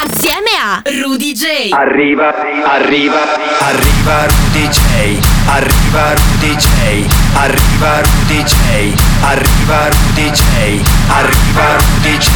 as 0.00 0.17
assieme 0.28 0.50
a 0.60 0.82
Rudy 0.84 1.32
J. 1.32 1.70
Arriva, 1.70 2.34
arriva, 2.66 3.16
arriva 3.60 4.26
Rudy 4.26 4.68
J. 4.68 5.18
Arriva 5.46 6.12
Rudy 6.12 6.54
J. 6.54 7.06
Arriva 7.32 8.00
Rudy 8.02 8.42
J. 8.42 8.94
Arriva 9.20 9.88
Rudy 9.88 10.28
J. 10.28 10.84
Arriva 11.08 11.78
Rudy 11.78 12.16
J. 12.18 12.28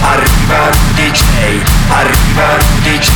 Arriva 0.00 0.70
Rudy 0.70 1.10
J. 1.10 1.22
Arriva 1.90 2.56
Rudy 2.56 2.98
J. 2.98 3.10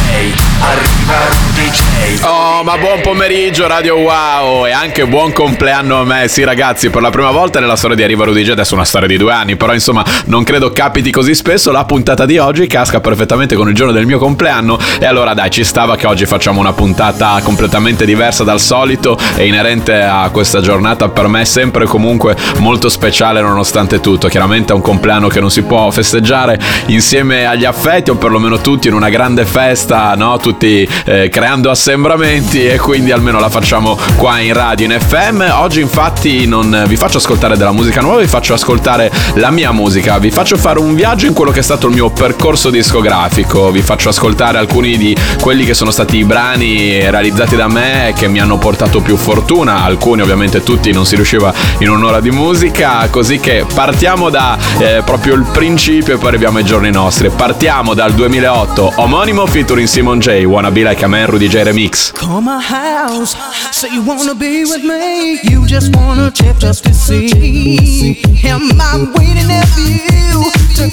Arriva 0.61 1.19
Rudy 1.29 1.71
J. 1.71 2.25
Oh, 2.25 2.65
ma 2.65 2.77
buon 2.77 3.01
pomeriggio 3.01 3.69
Radio 3.69 3.99
Wow 3.99 4.67
e 4.67 4.73
anche 4.73 5.07
buon 5.07 5.33
compleanno 5.33 6.01
a 6.01 6.05
me. 6.05 6.27
Sì, 6.27 6.43
ragazzi, 6.43 6.91
per 6.91 7.03
la 7.03 7.11
prima 7.11 7.31
volta 7.31 7.61
nella 7.61 7.77
storia 7.77 7.95
di 7.95 8.03
Arriva 8.03 8.25
Rudy 8.25 8.43
J, 8.43 8.51
adesso 8.51 8.73
è 8.73 8.75
una 8.75 8.85
storia 8.85 9.07
di 9.07 9.17
due 9.17 9.33
anni, 9.33 9.55
però 9.55 9.73
insomma 9.73 10.05
non 10.25 10.43
credo 10.43 10.73
capiti 10.73 11.13
così 11.13 11.37
spesso. 11.37 11.71
La 11.71 11.85
puntata 11.85 12.27
di 12.27 12.39
oggi 12.39 12.67
casca 12.67 13.01
perfettamente 13.01 13.55
con 13.55 13.69
il 13.69 13.75
giorno 13.77 13.93
del 13.93 14.07
mio 14.09 14.19
compleanno 14.19 14.79
e 14.99 15.05
allora 15.05 15.35
dai, 15.35 15.51
ci 15.51 15.63
stava 15.63 15.95
che 15.95 16.07
oggi 16.07 16.25
facciamo 16.25 16.61
una 16.61 16.73
puntata 16.73 17.39
completamente 17.43 18.05
diversa 18.07 18.43
dal 18.43 18.59
solito 18.59 19.17
e 19.37 19.47
inerente 19.47 20.01
a 20.01 20.29
questa 20.33 20.61
giornata 20.61 21.09
per 21.11 21.29
me 21.29 21.45
sempre 21.45 21.85
comunque 21.85 22.35
molto 22.59 22.89
speciale 22.89 23.41
nonostante 23.41 24.01
tutto. 24.01 24.29
Chiaramente 24.29 24.73
è 24.73 24.75
un 24.75 24.81
compleanno 24.81 25.29
che 25.29 25.41
non 25.41 25.51
si 25.51 25.63
può 25.63 25.91
festeggiare 25.91 26.59
insieme 26.87 27.45
agli 27.45 27.67
affetti 27.67 28.11
o 28.11 28.15
perlomeno 28.17 28.61
tutti 28.61 28.89
in 28.89 28.95
una 28.95 29.11
grande 29.11 29.45
festa, 29.45 30.15
no? 30.15 30.39
Tutti 30.39 30.89
eh, 31.05 31.29
creando 31.29 31.71
assembramenti 31.71 32.67
e 32.67 32.79
quindi 32.79 33.13
almeno 33.13 33.39
la 33.39 33.51
facciamo 33.51 33.99
qua 34.17 34.41
in 34.41 34.55
radio 34.55 34.87
in 34.87 34.99
FM. 34.99 35.45
Oggi 35.53 35.81
infatti 35.81 36.47
non 36.47 36.85
vi 36.87 36.97
faccio 36.97 37.19
ascoltare 37.19 37.57
della 37.59 37.73
musica 37.73 38.01
nuova, 38.01 38.21
vi 38.21 38.27
faccio 38.27 38.55
ascoltare 38.55 39.13
la 39.35 39.51
mia 39.51 39.73
musica, 39.73 40.19
vi 40.19 40.31
faccio 40.31 40.57
fare 40.57 40.79
un 40.79 40.95
viaggio 40.95 41.27
in 41.27 41.35
quello 41.35 41.51
che 41.51 41.61
è 41.61 41.63
stato 41.63 41.89
il 41.89 41.95
mio 41.95 42.09
percorso 42.11 42.71
discografico, 42.71 43.71
vi 43.71 43.83
faccio 43.83 43.98
ascoltare 44.07 44.59
alcuni 44.59 44.97
di 44.97 45.17
quelli 45.41 45.65
che 45.65 45.75
sono 45.75 45.91
stati 45.91 46.19
i 46.19 46.25
brani 46.25 47.01
realizzati 47.11 47.57
da 47.57 47.69
me 47.69 48.13
che 48.17 48.29
mi 48.29 48.39
hanno 48.39 48.59
portato 48.59 49.01
più 49.01 49.17
fortuna, 49.17 49.83
alcuni 49.83 50.23
ovviamente 50.23 50.63
tutti 50.63 50.93
non 50.93 51.07
si 51.07 51.17
riusciva 51.17 51.53
in 51.79 51.91
un'ora 51.91 52.21
di 52.21 52.31
musica, 52.31 53.09
così 53.11 53.41
che 53.41 53.67
partiamo 53.73 54.31
da 54.31 54.57
eh, 54.79 55.03
proprio 55.05 55.35
il 55.35 55.45
principio 55.53 56.15
e 56.15 56.19
poi 56.19 56.29
arriviamo 56.29 56.59
ai 56.59 56.65
giorni 56.65 56.91
nostri. 56.91 57.31
Partiamo 57.31 57.95
dal 57.95 58.13
2008, 58.13 58.93
omonimo 58.97 59.47
featuring 59.47 59.89
Simon 59.89 60.19
J, 60.19 60.45
Wanna 60.45 60.71
Be 60.71 60.83
Like 60.83 61.05
a 61.05 61.09
Man, 61.09 61.27
Rudy 61.27 61.49
J 61.49 61.63
Remix. 61.63 62.13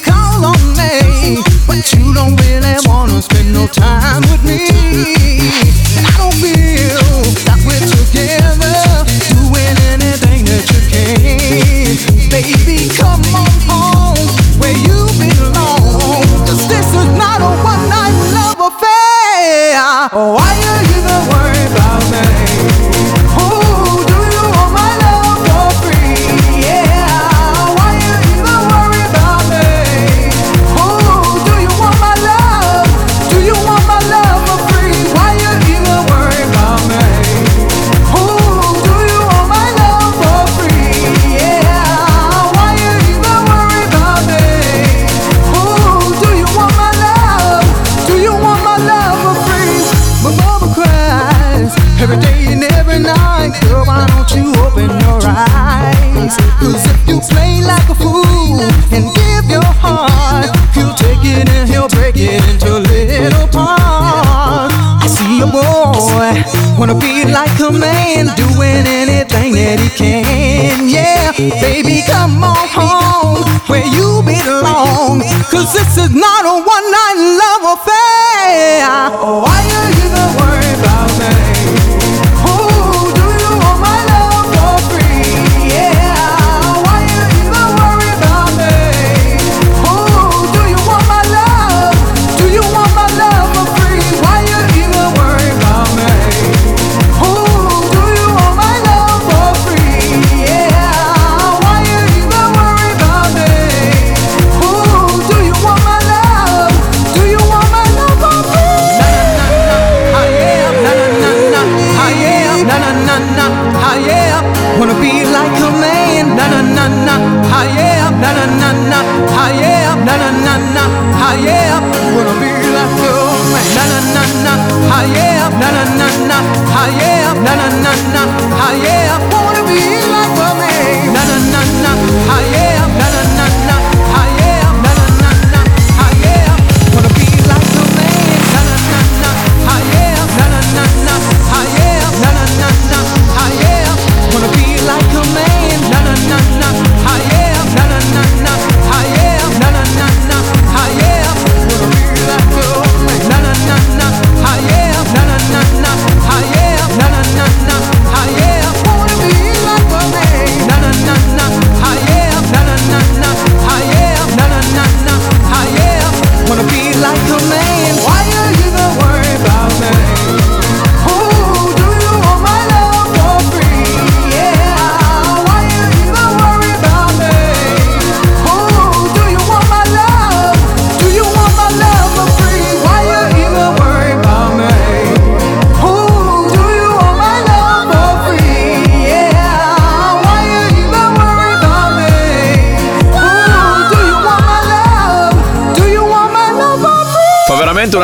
Call 0.02 0.35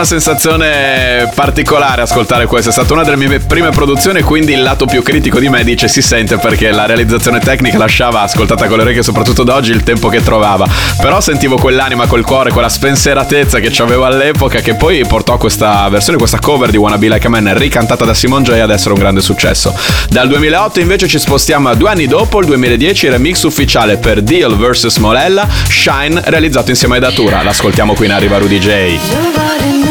una 0.02 0.10
sensazione 0.10 1.30
particolare 1.36 2.02
ascoltare 2.02 2.48
questo. 2.48 2.70
È 2.70 2.72
stata 2.72 2.94
una 2.94 3.04
delle 3.04 3.18
mie 3.18 3.40
prime 3.40 3.70
produzioni, 3.70 4.22
quindi 4.22 4.54
il 4.54 4.64
lato 4.64 4.86
più 4.86 5.04
critico 5.04 5.40
di 5.40 5.48
me 5.48 5.64
dice 5.64 5.88
si 5.88 6.02
sente 6.02 6.38
perché 6.38 6.72
la 6.72 6.88
realizzazione 6.88 7.40
tecnica 7.40 7.78
lasciava, 7.78 8.22
ascoltata 8.22 8.68
con 8.68 8.78
le 8.78 8.84
orecchie, 8.84 9.04
soprattutto 9.04 9.44
da 9.44 9.54
oggi, 9.54 9.72
il 9.72 9.84
tempo 9.84 10.10
che 10.10 10.24
trovava. 10.24 10.68
Però 11.00 11.22
sentivo 11.22 11.56
quell'anima, 11.58 12.08
quel 12.08 12.24
cuore, 12.24 12.52
quella 12.52 12.70
spensieratezza 12.70 13.60
che 13.60 13.72
avevo 13.82 14.06
all'epoca 14.06 14.60
che 14.60 14.74
poi 14.74 15.06
portò 15.06 15.38
questa 15.38 15.88
versione, 15.90 16.18
questa 16.18 16.40
cover 16.40 16.72
di 16.72 16.78
Wanna 16.78 16.98
Be 16.98 17.08
Like 17.08 17.28
a 17.28 17.30
Man 17.30 17.56
ricantata 17.56 18.04
da 18.04 18.16
Simon 18.16 18.42
J 18.42 18.52
ad 18.54 18.72
essere 18.72 18.94
un 18.94 19.00
grande 19.00 19.22
successo. 19.22 19.78
Dal 20.10 20.28
2008 20.28 20.80
invece 20.80 21.08
ci 21.08 21.20
spostiamo 21.20 21.70
a 21.70 21.76
due 21.76 21.90
anni 21.90 22.08
dopo, 22.08 22.40
il 22.40 22.48
2010, 22.48 23.06
il 23.06 23.12
remix 23.12 23.44
ufficiale 23.44 23.98
per 23.98 24.24
Deal 24.24 24.56
vs 24.58 24.98
Molella, 24.98 25.48
Shine, 25.70 26.22
realizzato 26.26 26.72
insieme 26.72 26.98
a 26.98 27.00
Datura. 27.00 27.44
L'ascoltiamo 27.44 27.94
qui 27.94 28.08
in 28.08 28.14
Arriva 28.14 28.40
Rudy 28.40 28.58
J. 28.58 29.91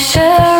share 0.00 0.59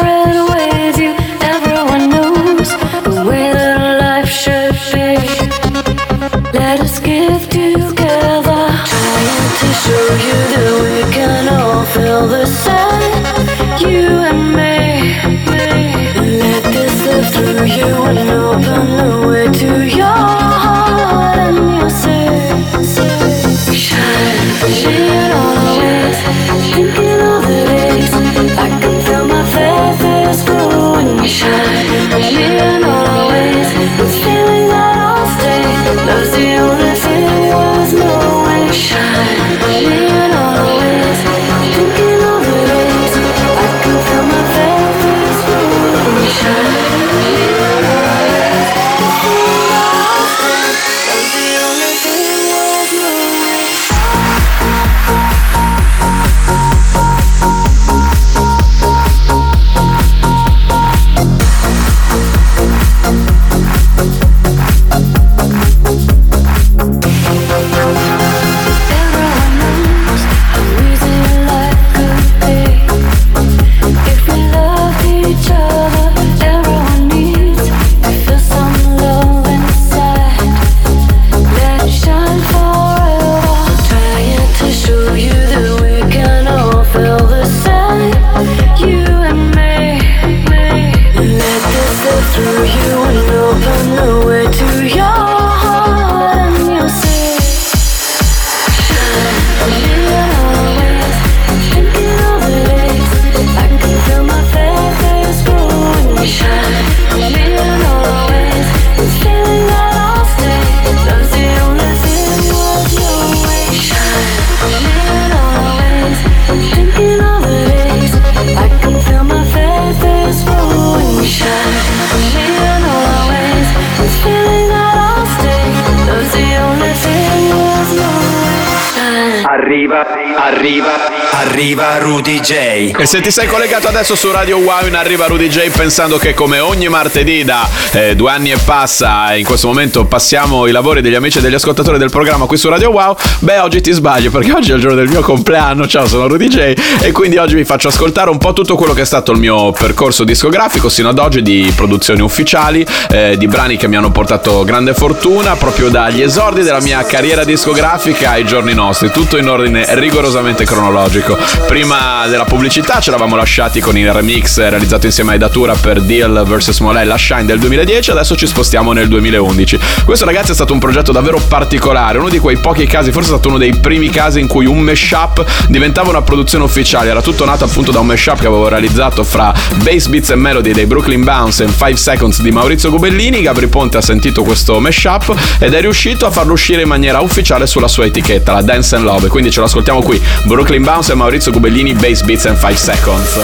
Arriva, 129.53 130.07
arriva, 130.37 130.93
arriva 131.33 131.99
Rudy 131.99 132.39
J. 132.39 132.93
E 132.97 133.05
se 133.05 133.21
ti 133.21 133.33
sei 133.33 133.49
collegato 133.49 133.89
adesso 133.89 134.15
su 134.15 134.31
Radio 134.31 134.59
Wow 134.59 134.87
in 134.87 134.95
arriva 134.95 135.27
Rudy 135.27 135.49
J 135.49 135.71
pensando 135.71 136.19
che 136.19 136.35
come 136.35 136.61
ogni 136.61 136.89
martedì 136.89 137.43
da 137.43 137.69
eh, 137.91 138.15
due 138.15 138.31
anni 138.31 138.53
e 138.53 138.59
passa 138.65 139.35
in 139.35 139.45
questo 139.45 139.67
momento 139.67 140.05
passiamo 140.05 140.69
i 140.69 140.71
lavori 140.71 141.01
degli 141.01 141.17
amici 141.17 141.39
e 141.39 141.41
degli 141.41 141.55
ascoltatori 141.55 141.99
del 141.99 142.11
programma 142.11 142.47
qui 142.47 142.57
su 142.57 142.69
Radio 142.69 142.91
Wow, 142.91 143.17
beh 143.41 143.59
oggi 143.59 143.81
ti 143.81 143.91
sbaglio 143.91 144.31
perché 144.31 144.53
oggi 144.53 144.71
è 144.71 144.75
il 144.75 144.81
giorno 144.81 144.97
del 144.97 145.09
mio 145.09 145.21
compleanno, 145.21 145.85
ciao 145.89 146.07
sono 146.07 146.29
Rudy 146.29 146.47
J 146.47 146.75
e 147.03 147.11
quindi 147.11 147.37
oggi 147.37 147.57
vi 147.57 147.65
faccio 147.65 147.89
ascoltare 147.89 148.31
un 148.31 148.39
po' 148.39 148.53
tutto 148.53 148.77
quello 148.77 148.93
che 148.93 149.01
è 149.01 149.05
stato 149.05 149.33
il 149.33 149.41
mio 149.41 149.73
percorso 149.73 150.23
discografico 150.23 150.89
sino 150.89 151.09
ad 151.09 151.19
oggi 151.19 151.43
di 151.43 151.73
produzioni 151.75 152.21
ufficiali, 152.21 152.87
eh, 153.11 153.35
di 153.37 153.49
brani 153.49 153.77
che 153.77 153.89
mi 153.89 153.97
hanno 153.97 154.13
portato 154.13 154.63
grande 154.63 154.95
fortuna 154.95 155.57
proprio 155.57 155.89
dagli 155.89 156.23
esordi 156.23 156.63
della 156.63 156.81
mia 156.81 157.03
carriera 157.03 157.43
discografica 157.43 158.31
ai 158.31 158.45
giorni 158.45 158.75
nostri, 158.75 159.11
tutto 159.11 159.39
in 159.41 159.49
ordine 159.49 159.87
rigorosamente 159.97 160.65
cronologico. 160.65 161.37
Prima 161.67 162.27
della 162.29 162.45
pubblicità 162.45 163.01
ci 163.01 163.09
eravamo 163.09 163.37
lasciati 163.37 163.81
con 163.81 163.97
il 163.97 164.13
remix 164.13 164.59
realizzato 164.59 165.07
insieme 165.07 165.35
a 165.35 165.39
Datura 165.39 165.75
per 165.75 166.01
Deal 166.03 166.45
vs 166.47 166.79
Molella 166.81 167.17
Shine 167.17 167.47
del 167.47 167.59
2010, 167.59 168.11
adesso 168.11 168.37
ci 168.37 168.47
spostiamo 168.47 168.93
nel 168.93 169.09
2011. 169.09 169.79
Questo 170.05 170.25
ragazzi 170.25 170.53
è 170.53 170.55
stato 170.55 170.73
un 170.73 170.79
progetto 170.79 171.13
davvero 171.13 171.41
particolare, 171.49 172.19
uno 172.19 172.29
di 172.29 172.39
quei 172.39 172.59
pochi 172.59 172.87
casi, 172.87 173.11
forse 173.11 173.31
è 173.31 173.33
stato 173.33 173.49
uno 173.49 173.59
dei 173.59 173.75
primi 173.77 174.11
casi 174.11 174.41
in 174.41 174.47
cui 174.47 174.67
un 174.67 174.79
mashup 174.79 175.45
diventava 175.69 176.11
una 176.11 176.23
produzione 176.23 176.65
ufficiale, 176.65 177.11
era 177.11 177.23
tutto 177.23 177.45
nato 177.45 177.65
appunto 177.65 177.91
da 177.91 178.01
un 178.01 178.07
mashup 178.07 178.41
che 178.41 178.47
avevo 178.47 178.69
realizzato 178.69 179.25
fra 179.25 179.53
Bass 179.83 180.07
Beats 180.07 180.31
e 180.31 180.35
Melody 180.35 180.73
dei 180.73 180.87
Brooklyn 180.87 181.25
Bounce 181.25 181.65
e 181.65 181.69
5 181.69 181.97
Seconds 181.97 182.41
di 182.43 182.51
Maurizio 182.51 182.91
Gubellini, 182.91 183.43
Gabri 183.43 183.69
Ponte 183.69 183.97
ha 183.97 184.03
sentito 184.03 184.43
questo 184.43 184.79
mashup 184.81 185.35
ed 185.59 185.73
è 185.73 185.81
riuscito 185.81 186.27
a 186.27 186.31
farlo 186.31 186.53
uscire 186.53 186.83
in 186.83 186.89
maniera 186.89 187.21
ufficiale 187.21 187.67
sulla 187.67 187.89
sua 187.89 188.05
etichetta, 188.05 188.53
la 188.53 188.63
Dance 188.63 188.97
and 188.97 189.05
Love, 189.05 189.29
quindi 189.31 189.51
ce 189.51 189.61
lo 189.61 189.67
ascoltiamo 189.67 190.03
qui, 190.03 190.21
Brooklyn 190.45 190.83
Bounce 190.83 191.13
e 191.13 191.15
Maurizio 191.15 191.53
Gubellini, 191.53 191.95
Bass 191.95 192.23
Beats 192.23 192.45
and 192.47 192.59
5 192.59 192.77
Seconds. 192.77 193.39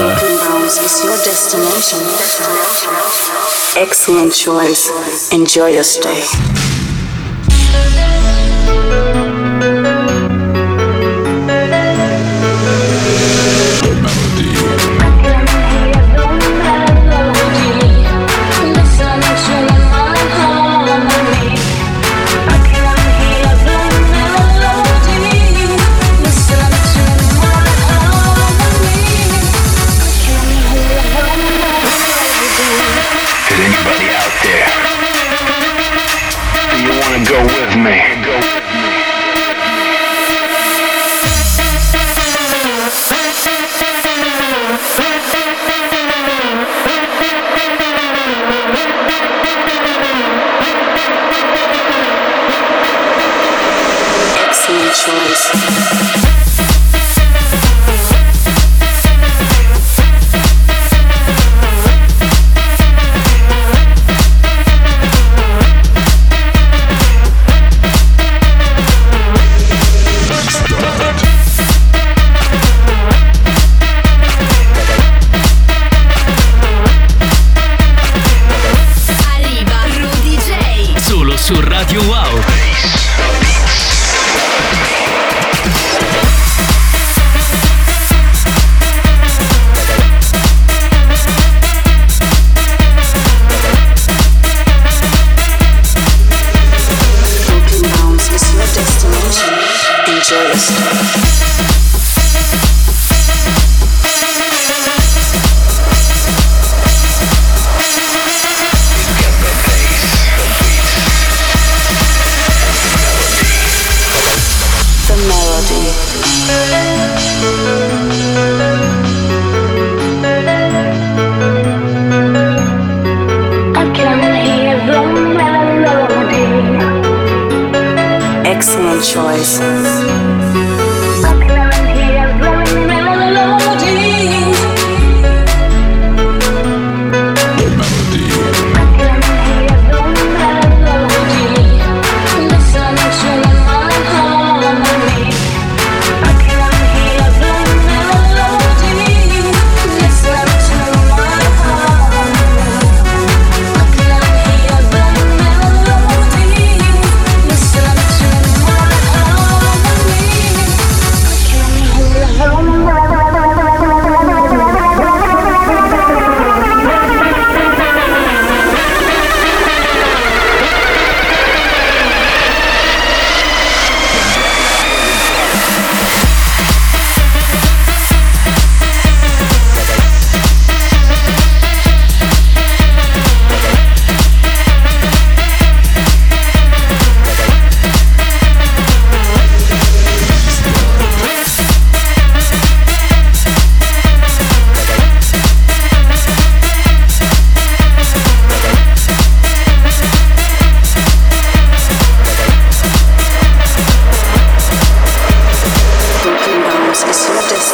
Excellent 3.75 4.33
choice. 4.33 4.91
Enjoy 5.31 5.71
your 5.71 5.83
stay. 5.83 6.23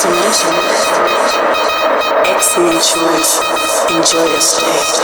Is 0.05 0.11
your 0.11 0.21
destination. 0.23 0.53
Excellent 0.53 0.72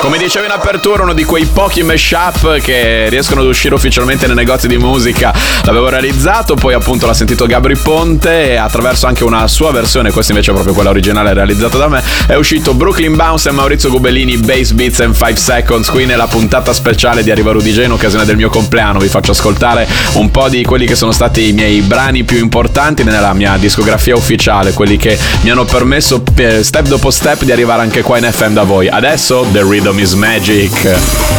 Come 0.01 0.17
dicevo 0.19 0.45
in 0.45 0.51
apertura, 0.51 1.01
uno 1.01 1.13
di 1.13 1.23
quei 1.23 1.45
pochi 1.45 1.81
mashup 1.81 2.59
che 2.59 3.07
riescono 3.09 3.41
ad 3.41 3.47
uscire 3.47 3.73
ufficialmente 3.73 4.27
nei 4.27 4.35
negozi 4.35 4.67
di 4.67 4.77
musica. 4.77 5.33
L'avevo 5.63 5.89
realizzato, 5.89 6.53
poi 6.53 6.75
appunto 6.75 7.07
l'ha 7.07 7.13
sentito 7.15 7.47
Gabri 7.47 7.75
Ponte 7.75 8.51
e 8.51 8.55
attraverso 8.55 9.07
anche 9.07 9.23
una 9.23 9.47
sua 9.47 9.71
versione, 9.71 10.11
questa 10.11 10.31
invece 10.31 10.51
è 10.51 10.53
proprio 10.53 10.75
quella 10.75 10.91
originale 10.91 11.33
realizzata 11.33 11.77
da 11.77 11.87
me, 11.87 12.03
è 12.27 12.35
uscito 12.35 12.75
Brooklyn 12.75 13.15
Bounce 13.15 13.49
e 13.49 13.51
Maurizio 13.51 13.89
Gubellini 13.89 14.37
Bass 14.37 14.71
Beats 14.71 14.99
and 14.99 15.15
5 15.15 15.35
Seconds, 15.35 15.89
qui 15.89 16.05
nella 16.05 16.27
puntata 16.27 16.71
speciale 16.71 17.23
di 17.23 17.31
Arriva 17.31 17.51
Rudy 17.51 17.71
J 17.71 17.83
in 17.85 17.91
occasione 17.91 18.25
del 18.25 18.35
mio 18.35 18.49
compleanno, 18.49 18.99
vi 18.99 19.07
faccio 19.07 19.31
ascoltare 19.31 19.87
un 20.13 20.29
po' 20.29 20.49
di 20.49 20.63
quelli 20.63 20.85
che 20.85 20.95
sono 20.95 21.11
stati 21.11 21.47
i 21.47 21.51
miei 21.51 21.81
brani 21.81 22.23
più 22.23 22.37
importanti 22.37 23.03
nella 23.03 23.33
mia 23.33 23.57
discografia 23.57 24.15
ufficiale, 24.15 24.73
quelli 24.73 24.97
che 24.97 25.17
mi 25.41 25.49
hanno 25.49 25.65
permesso 25.65 26.21
eh, 26.35 26.63
step 26.63 26.87
dopo 26.87 27.09
step 27.09 27.37
di 27.45 27.51
arrivare 27.51 27.81
anche 27.81 28.01
qua 28.01 28.17
in 28.17 28.29
FM 28.31 28.53
da 28.53 28.63
voi. 28.63 28.87
Adesso 28.87 29.45
The 29.51 29.63
Rhythm 29.63 29.99
is 29.99 30.13
Magic. 30.13 30.71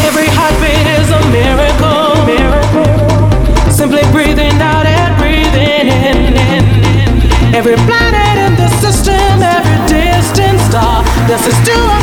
Every 0.07 0.28
heartbeat 0.28 0.87
is 0.99 1.11
a 1.11 1.21
miracle. 1.28 2.25
miracle. 2.25 3.71
Simply 3.71 4.02
breathing 4.11 4.61
out 4.61 4.87
and 4.87 5.16
breathing 5.19 5.88
in. 5.88 7.54
Every 7.54 7.75
planet 7.87 8.37
in 8.47 8.57
the 8.57 8.69
system, 8.80 9.42
every 9.42 9.78
distant 9.87 10.61
star 10.61 11.04
dances 11.26 11.59
to 11.64 11.73
a 11.73 12.00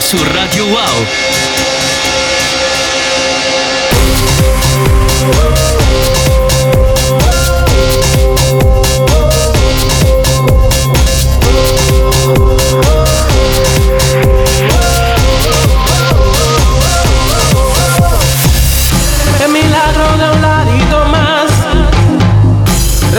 su 0.00 0.16
Radio 0.24 0.66
Wow. 0.66 1.40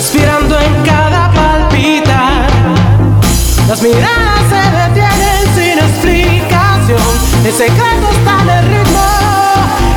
respirando 0.01 0.59
en 0.59 0.83
cada 0.83 1.31
palpita. 1.31 2.47
Las 3.67 3.81
miradas. 3.83 4.20
El 7.51 7.57
secreto 7.57 8.07
está 8.09 8.41
en 8.43 8.49
el 8.49 8.65
ritmo 8.65 9.03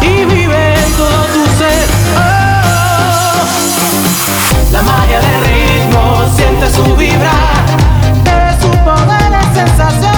y 0.02 0.24
vive 0.24 0.74
en 0.74 0.92
todo 0.94 1.24
tu 1.32 1.46
ser. 1.56 1.86
Oh. 2.16 3.46
La 4.72 4.82
magia 4.82 5.20
del 5.20 5.44
ritmo 5.44 6.24
siente 6.34 6.68
su 6.68 6.96
vibrar. 6.96 7.64
De 8.24 8.60
su 8.60 8.70
poder 8.78 9.30
y 9.40 9.54
sensaciones. 9.54 10.13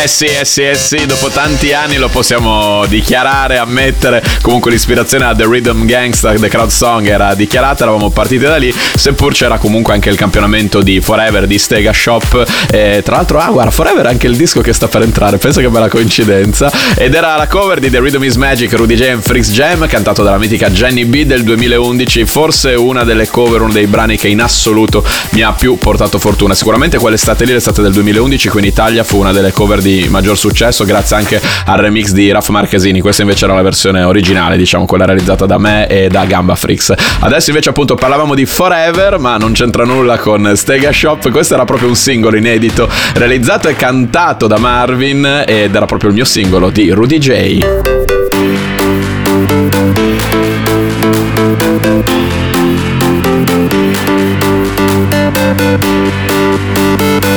Eh 0.00 0.06
sì, 0.06 0.26
eh 0.26 0.44
sì, 0.44 0.62
eh 0.62 0.76
sì, 0.76 1.06
dopo 1.06 1.28
tanti 1.28 1.72
anni 1.72 1.96
lo 1.96 2.08
possiamo 2.08 2.86
dichiarare, 2.86 3.58
ammettere. 3.58 4.22
Comunque 4.42 4.70
l'ispirazione 4.70 5.24
a 5.24 5.34
The 5.34 5.44
Rhythm 5.44 5.86
Gangsta, 5.86 6.32
The 6.34 6.48
Crowd 6.48 6.70
Song 6.70 7.04
era 7.04 7.34
dichiarata, 7.34 7.82
eravamo 7.82 8.08
partiti 8.10 8.44
da 8.44 8.56
lì, 8.56 8.72
seppur 8.94 9.32
c'era 9.32 9.58
comunque 9.58 9.94
anche 9.94 10.08
il 10.08 10.14
campionamento 10.14 10.82
di 10.82 11.00
Forever 11.00 11.48
di 11.48 11.58
Stega 11.58 11.92
Shop. 11.92 12.44
E 12.70 13.02
tra 13.04 13.16
l'altro, 13.16 13.40
ah 13.40 13.50
guarda, 13.50 13.72
Forever 13.72 14.06
è 14.06 14.10
anche 14.10 14.28
il 14.28 14.36
disco 14.36 14.60
che 14.60 14.72
sta 14.72 14.86
per 14.86 15.02
entrare, 15.02 15.36
pensa 15.38 15.60
che 15.60 15.68
bella 15.68 15.88
coincidenza. 15.88 16.70
Ed 16.96 17.14
era 17.14 17.34
la 17.34 17.48
cover 17.48 17.80
di 17.80 17.90
The 17.90 17.98
Rhythm 17.98 18.22
is 18.22 18.36
Magic, 18.36 18.72
Rudy 18.74 18.94
J 18.94 19.02
and 19.08 19.22
Freaks 19.22 19.50
Jam, 19.50 19.84
cantato 19.88 20.22
dalla 20.22 20.38
mitica 20.38 20.70
Jenny 20.70 21.06
B 21.06 21.24
del 21.24 21.42
2011, 21.42 22.24
forse 22.24 22.74
una 22.74 23.02
delle 23.02 23.26
cover, 23.26 23.62
uno 23.62 23.72
dei 23.72 23.88
brani 23.88 24.16
che 24.16 24.28
in 24.28 24.40
assoluto 24.40 25.04
mi 25.30 25.42
ha 25.42 25.52
più 25.52 25.76
portato 25.76 26.20
fortuna. 26.20 26.54
Sicuramente 26.54 26.98
quell'estate 26.98 27.44
lì, 27.44 27.52
l'estate 27.52 27.82
del 27.82 27.92
2011, 27.92 28.48
qui 28.48 28.60
in 28.60 28.66
Italia 28.66 29.02
fu 29.02 29.18
una 29.18 29.32
delle 29.32 29.50
cover 29.50 29.80
di 29.80 29.86
maggior 30.08 30.36
successo, 30.36 30.84
grazie 30.84 31.16
anche 31.16 31.40
al 31.64 31.78
remix 31.78 32.10
di 32.10 32.30
Raf 32.30 32.48
Marchesini. 32.50 33.00
Questa 33.00 33.22
invece 33.22 33.44
era 33.44 33.54
la 33.54 33.62
versione 33.62 34.02
originale, 34.02 34.56
diciamo, 34.56 34.86
quella 34.86 35.04
realizzata 35.04 35.46
da 35.46 35.58
me 35.58 35.86
e 35.86 36.08
da 36.08 36.24
Gamba 36.24 36.54
Freaks. 36.54 36.92
Adesso 37.20 37.50
invece 37.50 37.70
appunto 37.70 37.94
parlavamo 37.94 38.34
di 38.34 38.44
Forever, 38.46 39.18
ma 39.18 39.36
non 39.36 39.52
c'entra 39.52 39.84
nulla 39.84 40.18
con 40.18 40.52
Stega 40.54 40.92
Shop. 40.92 41.30
Questo 41.30 41.54
era 41.54 41.64
proprio 41.64 41.88
un 41.88 41.96
singolo 41.96 42.36
inedito, 42.36 42.88
realizzato 43.14 43.68
e 43.68 43.76
cantato 43.76 44.46
da 44.46 44.58
Marvin 44.58 45.44
ed 45.46 45.74
era 45.74 45.86
proprio 45.86 46.10
il 46.10 46.16
mio 46.16 46.24
singolo 46.24 46.70
di 46.70 46.90
Rudy 46.90 47.18
J. 47.18 47.66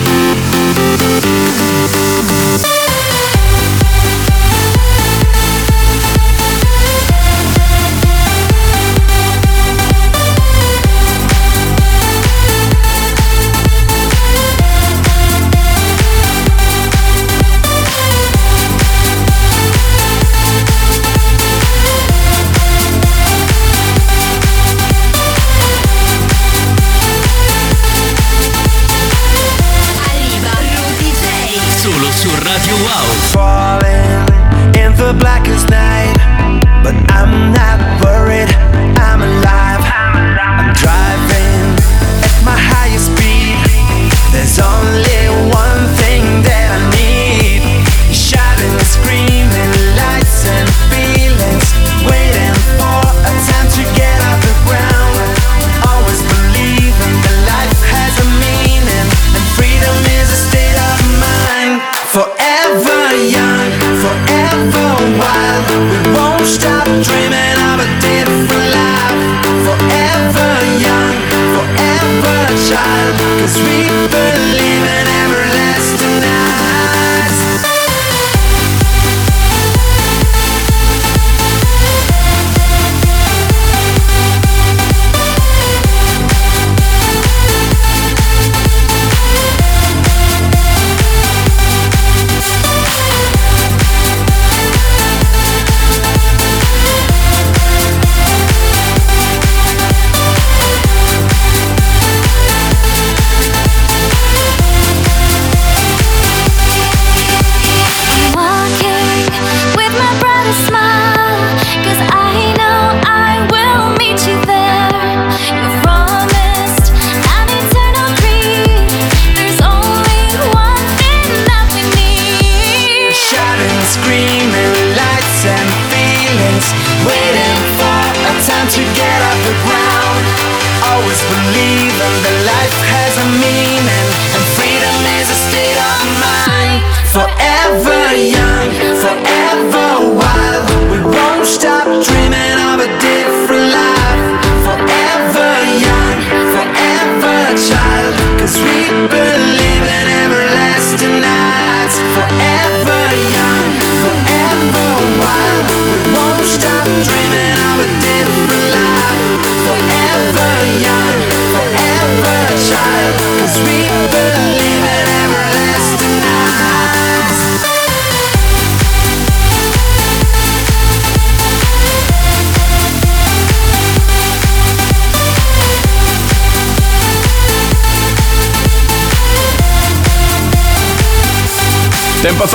Radio 32.90 33.79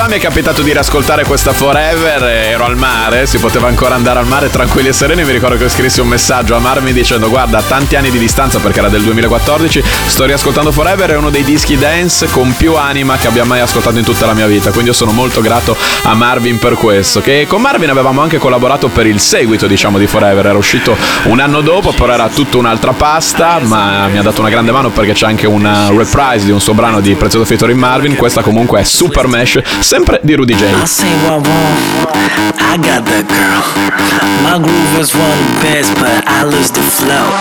mi 0.07 0.17
è 0.17 0.19
capitato 0.19 0.61
di 0.61 0.71
riascoltare 0.71 1.23
questa 1.23 1.51
Forever, 1.51 2.23
e 2.25 2.49
ero 2.49 2.65
al 2.65 2.75
mare, 2.75 3.25
si 3.25 3.39
poteva 3.39 3.67
ancora 3.67 3.95
andare 3.95 4.19
al 4.19 4.27
mare 4.27 4.49
tranquilli 4.49 4.89
e 4.89 4.93
sereni, 4.93 5.23
mi 5.23 5.31
ricordo 5.31 5.57
che 5.57 5.67
scrissi 5.67 5.99
un 5.99 6.07
messaggio 6.07 6.55
a 6.55 6.59
Marmi 6.59 6.93
dicendo 6.93 7.27
guarda 7.29 7.57
a 7.57 7.61
tanti 7.63 7.95
anni 7.95 8.11
di 8.11 8.19
distanza 8.19 8.59
perché 8.59 8.79
era 8.79 8.89
del 8.89 9.01
2014, 9.01 9.83
sto 10.05 10.25
riascoltando 10.25 10.71
Forever, 10.71 11.11
è 11.11 11.17
uno 11.17 11.29
dei 11.31 11.43
dischi 11.43 11.77
dance 11.77 12.27
con 12.27 12.55
più 12.55 12.75
anima 12.75 13.17
che 13.17 13.27
abbia 13.27 13.45
mai 13.45 13.61
ascoltato 13.61 13.97
in 13.97 14.03
tutta 14.03 14.27
la 14.27 14.33
mia 14.33 14.45
vita, 14.45 14.69
quindi 14.69 14.89
io 14.89 14.95
sono 14.95 15.11
molto 15.11 15.41
grato 15.41 15.75
a 16.03 16.13
Marvin 16.13 16.59
per 16.59 16.75
questo, 16.75 17.21
che 17.21 17.45
con 17.47 17.61
Marvin 17.61 17.89
avevamo 17.89 18.21
anche 18.21 18.37
collaborato 18.37 18.89
per 18.89 19.07
il 19.07 19.19
seguito 19.19 19.65
diciamo 19.65 19.97
di 19.97 20.05
Forever, 20.05 20.45
era 20.45 20.57
uscito 20.57 20.95
un 21.23 21.39
anno 21.39 21.61
dopo, 21.61 21.93
però 21.93 22.13
era 22.13 22.29
tutta 22.29 22.57
un'altra 22.57 22.93
pasta, 22.93 23.59
ma 23.63 24.07
mi 24.07 24.19
ha 24.19 24.21
dato 24.21 24.41
una 24.41 24.49
grande 24.49 24.71
mano 24.71 24.91
perché 24.91 25.13
c'è 25.13 25.25
anche 25.25 25.47
una 25.47 25.87
reprise 25.89 26.45
di 26.45 26.51
un 26.51 26.61
suo 26.61 26.73
brano 26.73 26.99
di 26.99 27.15
Prezioso 27.15 27.45
Featuring 27.45 27.79
Marvin, 27.79 28.15
questa 28.15 28.41
comunque 28.41 28.81
è 28.81 28.83
Super 28.83 29.27
Mesh, 29.27 29.59
sempre 29.95 30.19
di 30.23 30.35
Rudy 30.35 30.55
J. 30.57 30.75
I 30.75 30.83
say 30.83 31.07
what 31.23 31.31
I 31.31 31.47
want, 31.47 31.79
I 32.59 32.75
got 32.83 33.07
that 33.07 33.23
girl. 33.31 33.63
My 34.43 34.59
groove 34.59 34.99
is 34.99 35.15
one 35.15 35.43
best, 35.63 35.95
but 36.03 36.19
I 36.27 36.43
lose 36.43 36.67
the 36.67 36.83
flow. 36.83 37.31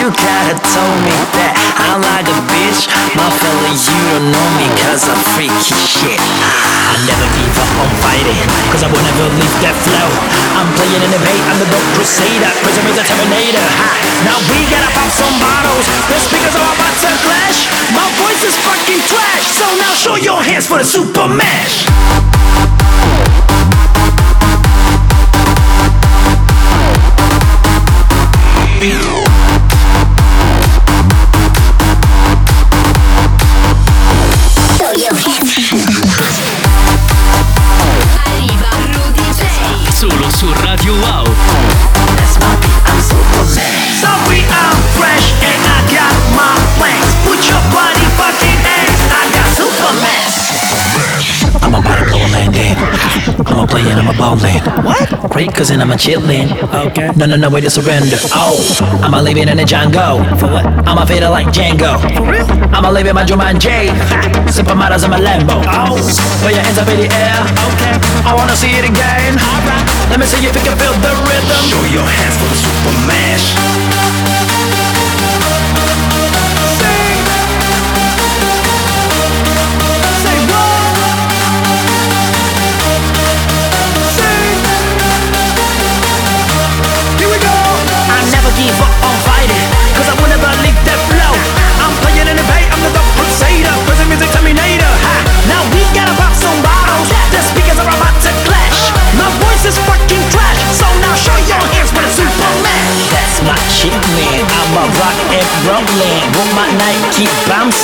You 0.00 0.08
gotta 0.08 0.56
told 0.72 0.98
me 1.04 1.12
that 1.36 1.52
I'm 1.76 2.00
like 2.00 2.32
a 2.32 2.40
bitch. 2.48 2.88
My 3.12 3.28
fella, 3.28 3.68
you 3.76 4.00
don't 4.08 4.32
know 4.32 4.48
me, 4.56 4.72
cause 4.88 5.04
I'm 5.04 5.20
freaky 5.36 5.76
shit. 5.76 6.16
I 6.16 6.96
never 7.04 7.28
give 7.36 7.56
up 7.60 7.68
on 7.76 7.92
fighting, 8.00 8.40
cause 8.72 8.80
I 8.80 8.88
will 8.88 9.04
never 9.04 9.28
leave 9.36 9.56
that 9.60 9.76
flow. 9.84 10.08
I'm 10.56 10.72
playing 10.80 11.04
in 11.04 11.12
the 11.12 11.20
bay, 11.28 11.36
I'm 11.52 11.60
the 11.60 11.68
dope 11.68 11.88
crusader, 11.92 12.52
prison 12.64 12.88
with 12.88 12.96
the 12.96 13.04
terminator. 13.04 13.68
Now 14.24 14.40
we 14.48 14.64
gotta 14.72 14.88
pop 14.96 15.12
some 15.12 15.36
bottles. 15.36 15.84
The 16.08 16.16
speakers 16.24 16.56
are 16.56 16.72
about 16.72 16.96
to 17.04 17.12
clash. 17.20 17.68
My 17.92 18.08
voice 18.16 18.42
is 18.48 18.56
fucking 18.64 19.02
trash. 19.04 19.44
So 19.52 19.68
now 19.76 19.92
show 19.92 20.16
your 20.16 20.40
hands 20.40 20.66
for 20.66 20.80
the 20.80 20.88
super 20.88 21.28
Beatles. 28.80 29.25
I'm 53.96 54.08
a 54.08 54.12
player, 54.12 54.60
I'm 54.60 54.68
a 54.68 54.82
bowling. 54.82 54.84
What? 54.84 55.30
Great 55.32 55.54
cousin, 55.54 55.80
I'm 55.80 55.90
a 55.90 55.96
chillin'. 55.96 56.52
Okay. 56.92 57.10
No, 57.16 57.26
no, 57.26 57.36
no, 57.36 57.48
way 57.48 57.60
to 57.60 57.70
surrender. 57.70 58.16
Oh, 58.34 58.56
I'm 59.02 59.14
a 59.14 59.22
living 59.22 59.48
in 59.48 59.58
a 59.58 59.64
Django. 59.64 60.20
For 60.38 60.46
what? 60.52 60.66
I'm 60.86 60.98
a 60.98 61.06
fader 61.06 61.30
like 61.30 61.48
Django. 61.48 61.96
For 62.14 62.24
real? 62.28 62.46
I'm 62.74 62.84
a 62.84 62.92
living 62.92 63.14
my 63.14 63.24
Jumanji. 63.24 63.88
Supermodels, 64.52 65.04
I'm 65.04 65.14
a 65.14 65.18
Lambo. 65.18 65.64
Oh, 65.64 65.96
put 66.42 66.52
your 66.52 66.62
hands 66.62 66.78
up 66.78 66.88
in 66.88 67.00
the 67.00 67.08
air. 67.08 67.40
Okay. 67.72 67.96
I 68.28 68.34
wanna 68.36 68.56
see 68.56 68.72
it 68.76 68.84
again. 68.84 69.38
Alright. 69.40 69.86
Let 70.10 70.20
me 70.20 70.26
see 70.26 70.44
if 70.44 70.54
you 70.54 70.62
can 70.62 70.76
feel 70.76 70.92
the 71.00 71.12
rhythm. 71.24 71.62
Show 71.64 71.82
your 71.88 72.04
hands 72.04 72.36
for 72.36 72.48
the 72.52 72.58
super 72.60 72.94
mash. 73.08 74.05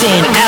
dancing. 0.03 0.42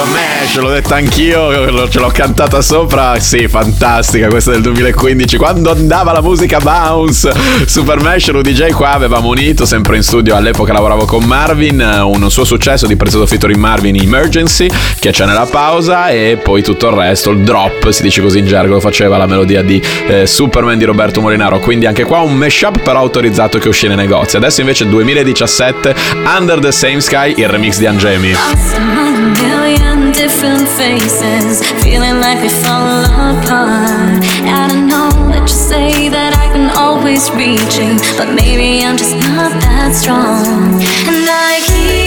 For 0.00 0.10
Super 0.10 0.12
Mash, 0.12 0.56
l'ho 0.56 0.70
detta 0.70 0.94
anch'io, 0.94 1.88
ce 1.88 1.98
l'ho 1.98 2.10
cantata 2.12 2.62
sopra. 2.62 3.18
Sì, 3.18 3.48
fantastica, 3.48 4.28
questa 4.28 4.52
del 4.52 4.62
2015, 4.62 5.36
quando 5.36 5.70
andava 5.70 6.12
la 6.12 6.22
musica 6.22 6.58
bounce. 6.58 7.32
Super 7.66 8.00
Mash, 8.00 8.30
Rudy 8.30 8.52
J 8.52 8.70
qua 8.70 8.92
avevamo 8.92 9.28
unito, 9.28 9.66
sempre 9.66 9.96
in 9.96 10.02
studio, 10.02 10.34
all'epoca 10.36 10.72
lavoravo 10.72 11.04
con 11.04 11.24
Marvin, 11.24 11.80
un 11.80 12.30
suo 12.30 12.44
successo 12.44 12.86
di 12.86 12.96
prezzo 12.96 13.26
featuring 13.26 13.58
Marvin 13.58 13.96
Emergency, 14.00 14.70
che 14.98 15.10
c'è 15.10 15.26
nella 15.26 15.46
pausa, 15.46 16.08
e 16.08 16.38
poi 16.42 16.62
tutto 16.62 16.88
il 16.88 16.94
resto, 16.94 17.30
il 17.30 17.40
drop, 17.40 17.90
si 17.90 18.02
dice 18.02 18.22
così 18.22 18.38
in 18.38 18.46
gergo, 18.46 18.74
lo 18.74 18.80
faceva 18.80 19.18
la 19.18 19.26
melodia 19.26 19.62
di 19.62 19.82
eh, 20.06 20.26
Superman 20.26 20.78
di 20.78 20.84
Roberto 20.84 21.20
Molinaro. 21.20 21.58
Quindi 21.58 21.86
anche 21.86 22.04
qua 22.04 22.20
un 22.20 22.34
mashup 22.34 22.80
però 22.80 23.00
autorizzato 23.00 23.58
che 23.58 23.68
uscì 23.68 23.86
nei 23.86 23.96
negozi. 23.96 24.36
Adesso 24.36 24.60
invece 24.60 24.88
2017, 24.88 25.94
Under 26.38 26.58
the 26.58 26.72
Same 26.72 27.00
Sky, 27.00 27.34
il 27.36 27.48
remix 27.48 27.78
di 27.78 27.86
Angemi. 27.86 28.34
Different 30.20 30.68
faces, 30.68 31.62
feeling 31.82 32.20
like 32.20 32.42
we 32.42 32.50
fall 32.50 33.04
apart. 33.04 34.20
I 34.44 34.68
don't 34.68 34.86
know 34.86 35.08
what 35.30 35.40
you 35.40 35.48
say 35.48 36.10
that 36.10 36.36
I 36.36 36.52
can 36.52 36.68
always 36.76 37.30
reach 37.30 37.78
you, 37.80 37.96
but 38.18 38.28
maybe 38.34 38.84
I'm 38.84 38.98
just 38.98 39.16
not 39.16 39.50
that 39.64 39.96
strong. 39.96 40.76
And 41.08 41.24
I 41.24 41.64
keep 41.64 41.99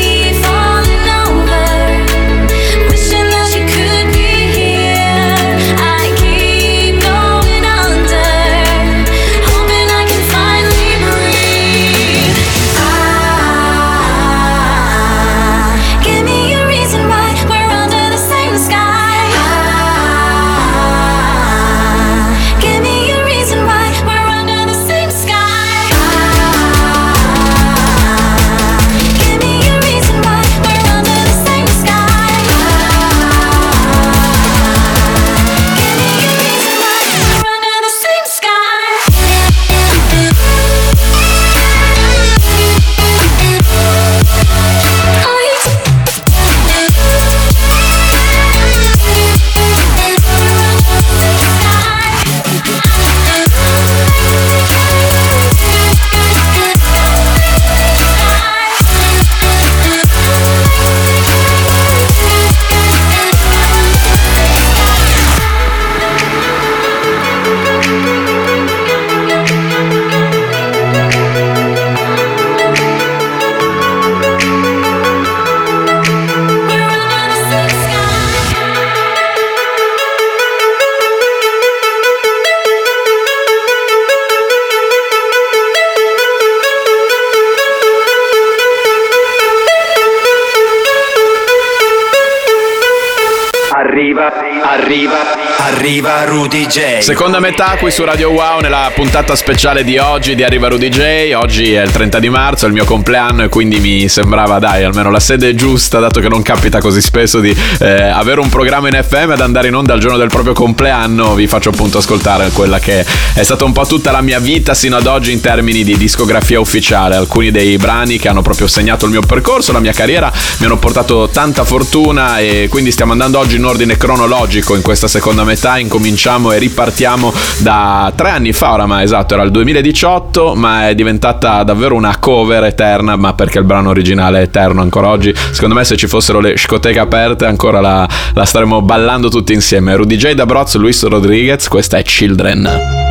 Rudy 96.33 96.65
J. 96.65 96.97
Seconda 97.01 97.39
metà 97.39 97.77
qui 97.77 97.91
su 97.91 98.03
Radio 98.03 98.31
Wow 98.31 98.59
nella 98.59 98.91
puntata 98.95 99.35
speciale 99.35 99.83
di 99.83 99.99
oggi 99.99 100.33
di 100.33 100.43
Arriva 100.43 100.67
Rudy 100.67 100.89
J. 100.89 101.31
Oggi 101.35 101.73
è 101.73 101.83
il 101.83 101.91
30 101.91 102.17
di 102.17 102.27
marzo, 102.29 102.65
è 102.65 102.69
il 102.69 102.73
mio 102.73 102.85
compleanno 102.85 103.43
e 103.43 103.49
quindi 103.49 103.79
mi 103.79 104.09
sembrava, 104.09 104.57
dai, 104.57 104.83
almeno 104.83 105.11
la 105.11 105.19
sede 105.19 105.53
giusta, 105.53 105.99
dato 105.99 106.19
che 106.21 106.29
non 106.29 106.41
capita 106.41 106.79
così 106.79 107.01
spesso 107.01 107.39
di 107.39 107.55
eh, 107.79 108.01
avere 108.01 108.39
un 108.39 108.49
programma 108.49 108.87
in 108.87 108.99
FM 109.07 109.33
ed 109.33 109.41
andare 109.41 109.67
in 109.67 109.75
onda 109.75 109.93
al 109.93 109.99
giorno 109.99 110.17
del 110.17 110.29
proprio 110.29 110.53
compleanno. 110.53 111.35
Vi 111.35 111.45
faccio 111.45 111.69
appunto 111.69 111.99
ascoltare 111.99 112.49
quella 112.49 112.79
che 112.79 113.05
è 113.35 113.43
stata 113.43 113.63
un 113.63 113.71
po' 113.71 113.85
tutta 113.85 114.09
la 114.09 114.21
mia 114.21 114.39
vita 114.39 114.73
sino 114.73 114.97
ad 114.97 115.05
oggi 115.05 115.31
in 115.31 115.39
termini 115.39 115.83
di 115.83 115.95
discografia 115.97 116.59
ufficiale. 116.59 117.15
Alcuni 117.15 117.51
dei 117.51 117.77
brani 117.77 118.17
che 118.17 118.27
hanno 118.27 118.41
proprio 118.41 118.65
segnato 118.65 119.05
il 119.05 119.11
mio 119.11 119.21
percorso, 119.21 119.71
la 119.71 119.79
mia 119.79 119.93
carriera, 119.93 120.33
mi 120.57 120.65
hanno 120.65 120.79
portato 120.79 121.29
tanta 121.31 121.63
fortuna 121.63 122.39
e 122.39 122.65
quindi 122.71 122.91
stiamo 122.91 123.11
andando 123.11 123.37
oggi 123.37 123.57
in 123.57 123.65
ordine 123.65 123.97
cronologico 123.97 124.75
in 124.75 124.81
questa 124.81 125.07
seconda 125.07 125.43
metà. 125.43 125.77
Incominciamo 125.77 126.21
e 126.23 126.57
ripartiamo 126.57 127.33
da 127.57 128.11
tre 128.15 128.29
anni 128.29 128.53
fa 128.53 128.71
oramai, 128.71 129.03
esatto, 129.03 129.33
era 129.33 129.43
il 129.43 129.51
2018, 129.51 130.55
ma 130.55 130.87
è 130.87 130.95
diventata 130.95 131.63
davvero 131.63 131.95
una 131.95 132.17
cover 132.17 132.63
eterna, 132.63 133.17
ma 133.17 133.33
perché 133.33 133.59
il 133.59 133.65
brano 133.65 133.89
originale 133.89 134.39
è 134.39 134.43
eterno 134.43 134.81
ancora 134.81 135.09
oggi. 135.09 135.33
Secondo 135.51 135.75
me 135.75 135.83
se 135.83 135.97
ci 135.97 136.07
fossero 136.07 136.39
le 136.39 136.55
scoteche 136.55 136.99
aperte 136.99 137.45
ancora 137.45 137.81
la, 137.81 138.07
la 138.33 138.45
staremmo 138.45 138.81
ballando 138.81 139.27
tutti 139.27 139.51
insieme. 139.51 139.95
Rudy 139.97 140.15
J. 140.15 140.31
da 140.31 140.45
Broz, 140.45 140.75
Luis 140.75 141.03
Rodriguez, 141.03 141.67
questa 141.67 141.97
è 141.97 142.03
Children. 142.03 143.02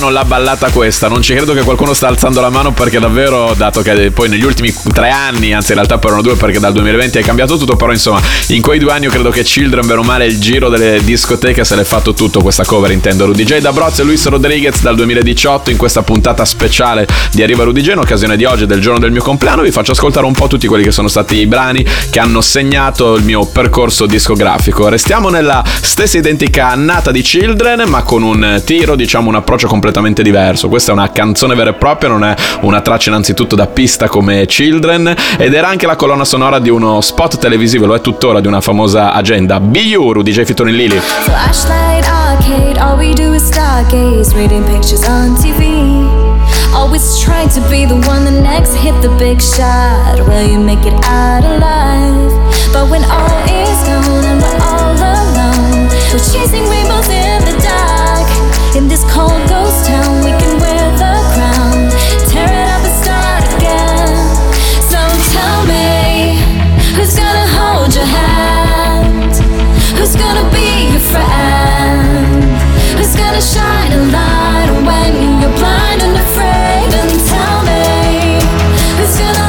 Non 0.00 0.12
l'ha 0.12 0.24
ballata 0.24 0.70
questa. 0.70 1.08
Non 1.08 1.22
ci 1.22 1.32
credo 1.32 1.54
che 1.54 1.62
qualcuno 1.62 1.94
sta 1.94 2.08
alzando 2.08 2.40
la 2.40 2.50
mano 2.50 2.72
perché 2.72 2.98
davvero, 2.98 3.54
dato 3.56 3.82
che 3.82 4.10
poi 4.10 4.28
negli 4.28 4.42
ultimi 4.42 4.74
tre 4.92 5.10
anni, 5.10 5.52
anzi 5.52 5.72
in 5.72 5.76
realtà 5.76 6.00
erano 6.02 6.22
due 6.22 6.34
perché 6.34 6.58
dal 6.58 6.72
2020 6.72 7.18
è 7.18 7.22
cambiato 7.22 7.56
tutto, 7.56 7.76
però 7.76 7.92
insomma 7.92 8.20
in 8.48 8.60
quei 8.60 8.80
due 8.80 8.90
anni 8.90 9.04
io 9.04 9.10
credo 9.10 9.30
che 9.30 9.44
Children, 9.44 9.86
bene 9.86 10.00
o 10.00 10.02
male, 10.02 10.26
il 10.26 10.40
giro 10.40 10.68
delle 10.68 11.02
discoteche 11.04 11.64
se 11.64 11.76
l'è 11.76 11.84
fatto 11.84 12.14
tutto 12.14 12.40
questa 12.40 12.64
cover, 12.64 12.90
intendo 12.90 13.26
Rudy 13.26 13.44
J. 13.44 13.58
da 13.58 13.72
Broz 13.72 14.00
e 14.00 14.02
Luis 14.02 14.26
Rodriguez 14.26 14.80
dal 14.82 14.96
2018 14.96 15.70
in 15.70 15.76
questa 15.76 16.02
puntata 16.02 16.44
speciale 16.44 17.06
di 17.30 17.42
Arriva 17.42 17.62
Rudy 17.62 17.80
J, 17.80 17.90
in 17.90 17.98
occasione 17.98 18.36
di 18.36 18.44
oggi, 18.44 18.66
del 18.66 18.80
giorno 18.80 18.98
del 18.98 19.12
mio 19.12 19.22
compleanno, 19.22 19.62
vi 19.62 19.70
faccio 19.70 19.92
ascoltare 19.92 20.26
un 20.26 20.32
po' 20.32 20.48
tutti 20.48 20.66
quelli 20.66 20.82
che 20.82 20.92
sono 20.92 21.08
stati 21.08 21.36
i 21.36 21.46
brani 21.46 21.86
che 22.10 22.18
hanno 22.18 22.40
segnato 22.40 23.14
il 23.14 23.22
mio 23.22 23.46
percorso 23.46 24.06
discografico. 24.06 24.88
Restiamo 24.88 25.28
nella 25.28 25.62
stessa 25.64 26.18
identica 26.18 26.70
annata 26.70 27.12
di 27.12 27.22
Children, 27.22 27.84
ma 27.88 28.02
con 28.02 28.22
un 28.22 28.62
tiro, 28.64 28.96
diciamo, 28.96 29.28
un 29.28 29.42
approccio 29.44 29.68
completamente 29.68 30.22
diverso. 30.22 30.68
Questa 30.68 30.90
è 30.90 30.94
una 30.94 31.10
canzone 31.10 31.54
vera 31.54 31.70
e 31.70 31.74
propria, 31.74 32.08
non 32.08 32.24
è 32.24 32.34
una 32.62 32.80
traccia 32.80 33.10
innanzitutto 33.10 33.54
da 33.54 33.66
pista 33.66 34.08
come 34.08 34.46
Children, 34.46 35.14
ed 35.36 35.52
era 35.52 35.68
anche 35.68 35.86
la 35.86 35.96
colonna 35.96 36.24
sonora 36.24 36.58
di 36.58 36.70
uno 36.70 37.00
spot 37.02 37.38
televisivo, 37.38 37.84
lo 37.84 37.94
è 37.94 38.00
tuttora, 38.00 38.40
di 38.40 38.46
una 38.46 38.62
famosa 38.62 39.12
agenda. 39.12 39.60
Biuru 39.60 40.22
di 40.22 40.32
J. 40.32 40.44
Fitton 40.44 40.68
Lily. 40.68 40.98
Flashlight 40.98 42.08
arcade, 42.08 42.78
all 42.78 42.96
we 42.96 43.12
do 43.12 43.34
is 43.34 43.42
stargaze, 43.42 44.34
reading 44.34 44.64
pictures 44.64 45.06
on 45.06 45.36
TV. 45.36 46.08
Always 46.72 47.20
trying 47.20 47.50
to 47.50 47.60
be 47.68 47.84
the 47.84 47.94
one, 48.08 48.24
the 48.24 48.40
next 48.40 48.74
hit 48.74 48.98
the 49.02 49.10
big 49.18 49.40
shot. 49.40 50.18
Will 50.26 50.48
you 50.48 50.58
make 50.58 50.84
it 50.86 50.94
out 51.04 51.44
alive? 51.44 52.32
But 52.72 52.88
when 52.90 53.04
all 53.04 53.44
is 53.44 53.78
gone 53.86 54.24
and 54.24 54.40
we're 54.40 54.60
all 54.64 54.96
alone, 54.96 55.88
we're 56.10 56.24
chasing 56.32 56.66
rainbows. 56.66 57.08
In 57.08 57.23
this 58.94 59.12
cold 59.12 59.42
ghost 59.48 59.86
town, 59.86 60.22
we 60.22 60.30
can 60.38 60.54
wear 60.62 60.86
the 61.02 61.14
crown, 61.34 61.90
tear 62.30 62.46
it 62.46 62.68
up 62.74 62.82
and 62.86 62.96
start 63.02 63.42
again. 63.56 64.14
So 64.86 65.00
tell 65.34 65.60
me, 65.66 66.38
who's 66.94 67.16
gonna 67.18 67.48
hold 67.58 67.90
your 67.92 68.06
hand? 68.06 69.34
Who's 69.98 70.14
gonna 70.14 70.46
be 70.54 70.94
your 70.94 71.04
friend? 71.10 72.54
Who's 72.96 73.16
gonna 73.16 73.42
shine 73.42 73.90
a 73.98 74.02
light 74.14 74.70
when 74.86 75.42
you're 75.42 75.56
blind 75.58 76.00
and 76.06 76.16
afraid? 76.26 76.90
And 77.00 77.12
tell 77.34 77.58
me, 77.66 78.38
who's 78.96 79.18
gonna 79.18 79.43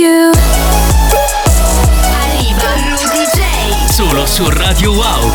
you 0.00 0.32
Arriva 2.22 2.74
DJ 3.12 3.92
Solo 3.92 4.24
su 4.26 4.48
Radio 4.48 4.92
Wow 4.92 5.30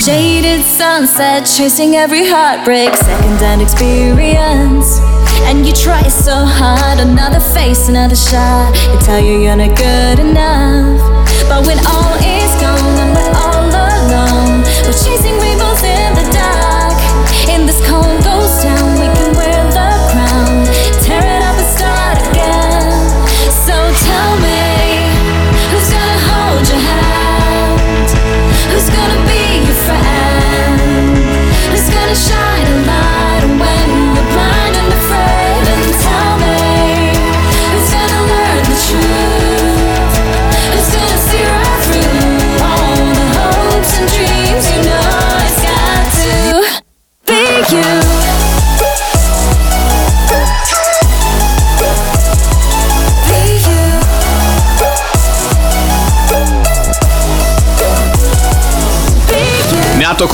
Jaded 0.00 0.62
sunset, 0.62 1.44
chasing 1.44 1.96
every 1.96 2.26
heartbreak, 2.26 2.96
second 2.96 3.38
hand 3.40 3.60
experience. 3.60 5.07
And 5.46 5.66
you 5.66 5.72
try 5.72 6.02
so 6.08 6.44
hard, 6.44 7.00
another 7.00 7.40
face, 7.40 7.88
another 7.88 8.16
shot. 8.16 8.74
They 8.74 8.98
tell 9.04 9.20
you 9.20 9.40
you're 9.40 9.56
not 9.56 9.76
good 9.76 10.18
enough. 10.18 11.00
But 11.48 11.66
when 11.66 11.78
all 11.86 12.14
is 12.20 12.52
gone 12.60 12.96
and 13.02 13.10
we're 13.16 13.34
all 13.36 13.68
alone, 13.68 14.62
we're 14.84 14.92
chasing 14.92 15.36
rainbows 15.40 15.82
in 15.82 16.10
the 16.18 16.26
dark. 16.32 16.98
In 17.48 17.66
this 17.66 17.80
cold 17.88 18.22
ghost 18.24 18.62
town, 18.62 19.00
we 19.00 19.08
can 19.16 19.32
wear 19.36 19.64
the 19.72 19.88
crown, 20.12 20.66
tear 21.02 21.24
it 21.24 21.42
up 21.48 21.56
and 21.56 21.70
start 21.76 22.18
again. 22.28 22.92
So 23.66 23.76
tell 24.04 24.32
me, 24.44 25.08
who's 25.72 25.88
gonna 25.88 26.20
hold 26.28 26.64
your 26.68 26.82
hand? 26.92 28.08
Who's 28.68 28.88
gonna 28.92 29.20
be 29.24 29.64
your 29.64 29.78
friend? 29.86 30.76
Who's 31.72 31.88
gonna 31.88 32.14
shine 32.14 32.47
Nato 60.18 60.26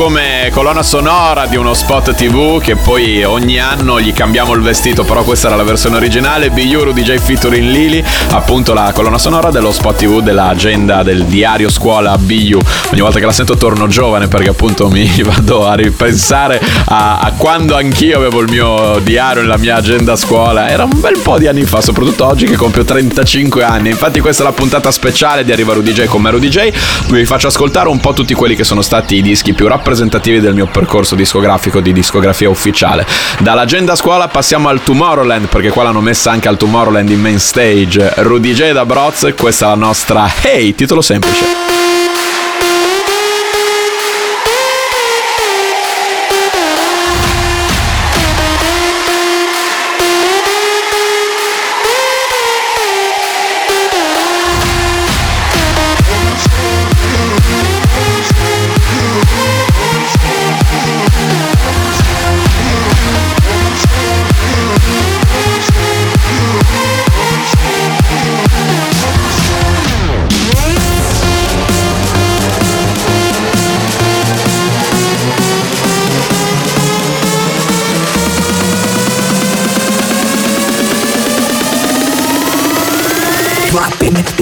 colonna 0.50 0.83
sonora 0.83 1.46
di 1.46 1.57
uno 1.57 1.74
spot 1.74 2.14
TV 2.14 2.61
che 2.61 2.76
poi 2.76 3.22
ogni 3.24 3.59
anno 3.61 4.00
gli 4.00 4.12
cambiamo 4.12 4.52
il 4.54 4.61
vestito, 4.61 5.04
però 5.04 5.22
questa 5.22 5.46
era 5.46 5.57
la 5.57 5.62
versione 5.62 5.96
originale. 5.96 6.50
Biuru 6.50 6.92
DJ 6.92 7.18
featuring 7.18 7.68
Lily, 7.68 8.02
appunto 8.30 8.74
la 8.74 8.92
colonna 8.92 9.18
sonora 9.18 9.50
dello 9.50 9.72
spot 9.72 9.96
TV 9.96 10.20
dell'agenda 10.20 11.02
del 11.02 11.24
diario 11.24 11.70
scuola 11.70 12.18
BU. 12.18 12.59
Ogni 12.92 13.00
volta 13.00 13.18
che 13.18 13.26
la 13.26 13.33
sento 13.33 13.57
torno 13.57 13.87
giovane 13.87 14.28
perché 14.28 14.50
appunto 14.50 14.88
mi 14.88 15.09
vado 15.22 15.66
a 15.66 15.74
ripensare 15.74 16.61
a, 16.87 17.18
a 17.20 17.33
quando 17.37 17.76
anch'io 17.76 18.16
avevo 18.16 18.40
il 18.40 18.50
mio 18.50 18.98
diario 19.00 19.42
nella 19.42 19.59
mia 19.59 19.76
agenda 19.76 20.16
scuola. 20.16 20.68
Era 20.68 20.85
un 20.85 21.00
bel 21.00 21.18
po' 21.18 21.38
di 21.38 21.46
anni 21.46 21.64
fa, 21.64 21.80
soprattutto 21.80 22.26
oggi 22.26 22.46
che 22.46 22.57
compio 22.57 22.85
35 22.85 23.62
anni. 23.64 23.90
Infatti 23.90 24.20
questa 24.20 24.42
è 24.42 24.46
la 24.46 24.52
puntata 24.52 24.90
speciale 24.90 25.44
di 25.44 25.52
Arriva 25.52 25.74
Rudy 25.74 25.92
J 25.92 26.04
con 26.04 26.22
me 26.22 26.30
Rudy 26.30 26.48
J. 26.48 26.70
Vi 27.09 27.24
faccio 27.24 27.46
ascoltare 27.46 27.88
un 27.88 28.00
po' 28.00 28.12
tutti 28.12 28.35
quelli 28.35 28.54
che 28.54 28.64
sono 28.64 28.83
stati 28.83 29.16
i 29.16 29.22
dischi 29.22 29.52
più 29.52 29.66
rappresentativi 29.66 30.34
del 30.40 30.55
mio 30.55 30.66
percorso 30.66 31.14
discografico 31.14 31.81
di 31.81 31.92
discografia 31.92 32.49
ufficiale. 32.49 33.07
Dall'agenda 33.38 33.97
scuola 33.97 34.29
passiamo 34.29 34.68
al 34.68 34.83
Tomorrowland, 34.83 35.47
perché 35.47 35.70
qua 35.70 35.85
l'hanno 35.85 36.01
messa 36.01 36.31
anche 36.31 36.49
al 36.49 36.57
Tomorrowland 36.57 37.11
in 37.11 37.20
main 37.20 37.38
stage. 37.38 38.12
Rudy 38.16 38.53
J 38.53 38.73
da 38.73 38.85
Broz, 38.85 39.33
questa 39.37 39.66
è 39.66 39.68
la 39.68 39.75
nostra 39.75 40.31
Hey, 40.42 40.75
titolo 40.75 41.01
semplice. 41.01 41.93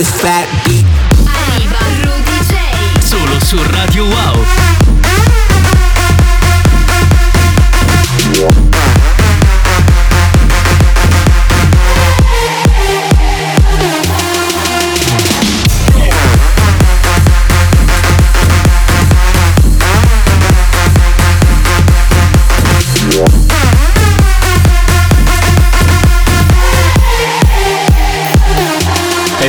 This 0.02 0.10
fat. 0.20 0.61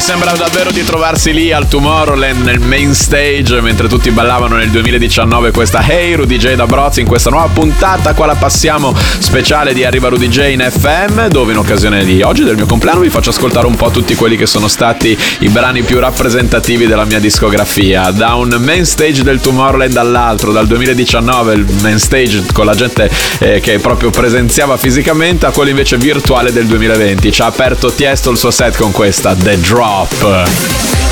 Sembra 0.03 0.33
davvero 0.33 0.69
di 0.69 0.83
trovarsi 0.83 1.31
lì 1.31 1.53
al 1.53 1.69
Tomorrowland 1.69 2.43
nel 2.43 2.59
main 2.59 2.93
stage 2.93 3.61
mentre 3.61 3.87
tutti 3.87 4.11
ballavano 4.11 4.57
nel 4.57 4.69
2019 4.69 5.51
questa 5.51 5.81
Hey 5.81 6.15
Rudy 6.15 6.35
J 6.35 6.55
da 6.55 6.65
Broz 6.65 6.97
in 6.97 7.07
questa 7.07 7.29
nuova 7.29 7.47
puntata. 7.47 8.13
Qua 8.13 8.25
la 8.25 8.35
passiamo 8.35 8.93
speciale 9.19 9.73
di 9.73 9.85
Arriva 9.85 10.09
Rudy 10.09 10.27
J 10.27 10.49
in 10.51 10.67
FM 10.69 11.27
dove 11.27 11.53
in 11.53 11.57
occasione 11.57 12.03
di 12.03 12.21
oggi 12.21 12.43
del 12.43 12.57
mio 12.57 12.65
compleanno 12.65 12.99
vi 12.99 13.09
faccio 13.09 13.29
ascoltare 13.29 13.65
un 13.65 13.75
po' 13.75 13.91
tutti 13.91 14.13
quelli 14.15 14.35
che 14.35 14.45
sono 14.45 14.67
stati 14.67 15.17
i 15.39 15.47
brani 15.47 15.83
più 15.83 15.99
rappresentativi 15.99 16.85
della 16.85 17.05
mia 17.05 17.19
discografia. 17.19 18.11
Da 18.11 18.35
un 18.35 18.57
main 18.59 18.85
stage 18.85 19.23
del 19.23 19.39
Tomorrowland 19.39 19.95
all'altro 19.95 20.51
dal 20.51 20.67
2019 20.67 21.53
il 21.53 21.65
main 21.81 21.97
stage 21.97 22.43
con 22.51 22.65
la 22.65 22.75
gente 22.75 23.09
eh, 23.39 23.61
che 23.61 23.79
proprio 23.79 24.09
presenziava 24.09 24.75
fisicamente 24.75 25.45
a 25.45 25.51
quello 25.51 25.69
invece 25.69 25.95
virtuale 25.95 26.51
del 26.51 26.65
2020 26.65 27.31
ci 27.31 27.41
ha 27.41 27.45
aperto 27.45 27.93
Tiesto 27.93 28.31
il 28.31 28.37
suo 28.37 28.51
set 28.51 28.75
con 28.75 28.91
questa 28.91 29.33
The 29.33 29.57
Drop 29.61 29.91
Off. 29.93 30.23
Uh, 30.23 31.02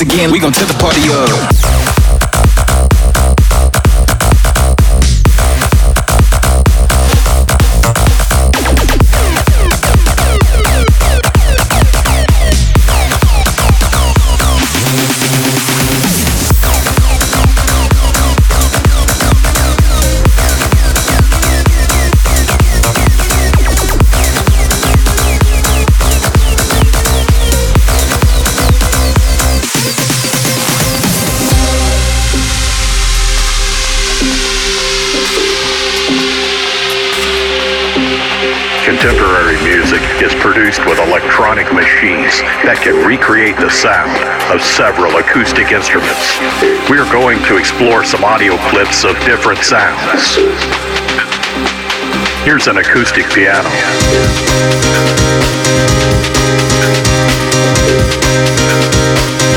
again, 0.00 0.30
we 0.30 0.38
gon' 0.38 0.52
tip 0.52 0.68
the 0.68 0.74
party 0.74 1.00
up. 1.10 1.79
Contemporary 39.00 39.56
music 39.64 40.02
is 40.20 40.34
produced 40.44 40.84
with 40.84 40.98
electronic 40.98 41.72
machines 41.72 42.36
that 42.68 42.76
can 42.84 42.92
recreate 43.00 43.56
the 43.56 43.72
sound 43.72 44.12
of 44.52 44.60
several 44.60 45.16
acoustic 45.16 45.72
instruments. 45.72 46.36
We 46.92 47.00
are 47.00 47.08
going 47.08 47.40
to 47.48 47.56
explore 47.56 48.04
some 48.04 48.28
audio 48.28 48.60
clips 48.68 49.08
of 49.08 49.16
different 49.24 49.64
sounds. 49.64 50.36
Here's 52.44 52.68
an 52.68 52.76
acoustic 52.76 53.24
piano. 53.32 53.72